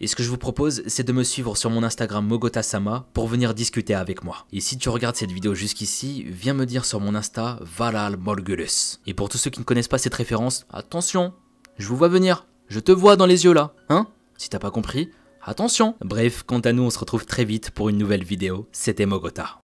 Et 0.00 0.06
ce 0.06 0.16
que 0.16 0.22
je 0.22 0.28
vous 0.28 0.38
propose, 0.38 0.82
c'est 0.86 1.06
de 1.06 1.12
me 1.12 1.22
suivre 1.22 1.56
sur 1.56 1.70
mon 1.70 1.82
Instagram 1.82 2.26
Mogotasama 2.26 3.06
pour 3.12 3.28
venir 3.28 3.54
discuter 3.54 3.94
avec 3.94 4.24
moi. 4.24 4.46
Et 4.52 4.60
si 4.60 4.78
tu 4.78 4.88
regardes 4.88 5.16
cette 5.16 5.32
vidéo 5.32 5.54
jusqu'ici, 5.54 6.24
viens 6.26 6.54
me 6.54 6.66
dire 6.66 6.84
sur 6.84 7.00
mon 7.00 7.14
Insta 7.14 7.58
Valal 7.62 8.16
Morgulus. 8.16 9.00
Et 9.06 9.14
pour 9.14 9.28
tous 9.28 9.38
ceux 9.38 9.50
qui 9.50 9.60
ne 9.60 9.64
connaissent 9.64 9.88
pas 9.88 9.98
cette 9.98 10.14
référence, 10.14 10.66
attention, 10.70 11.32
je 11.78 11.86
vous 11.88 11.96
vois 11.96 12.08
venir. 12.08 12.46
Je 12.68 12.80
te 12.80 12.92
vois 12.92 13.16
dans 13.16 13.26
les 13.26 13.44
yeux 13.44 13.52
là, 13.52 13.74
hein? 13.88 14.06
Si 14.36 14.48
t'as 14.48 14.58
pas 14.58 14.70
compris, 14.70 15.10
attention. 15.42 15.96
Bref, 16.04 16.44
quant 16.46 16.60
à 16.60 16.72
nous, 16.72 16.84
on 16.84 16.90
se 16.90 16.98
retrouve 16.98 17.26
très 17.26 17.44
vite 17.44 17.70
pour 17.70 17.88
une 17.88 17.98
nouvelle 17.98 18.24
vidéo. 18.24 18.68
C'était 18.72 19.06
Mogota. 19.06 19.60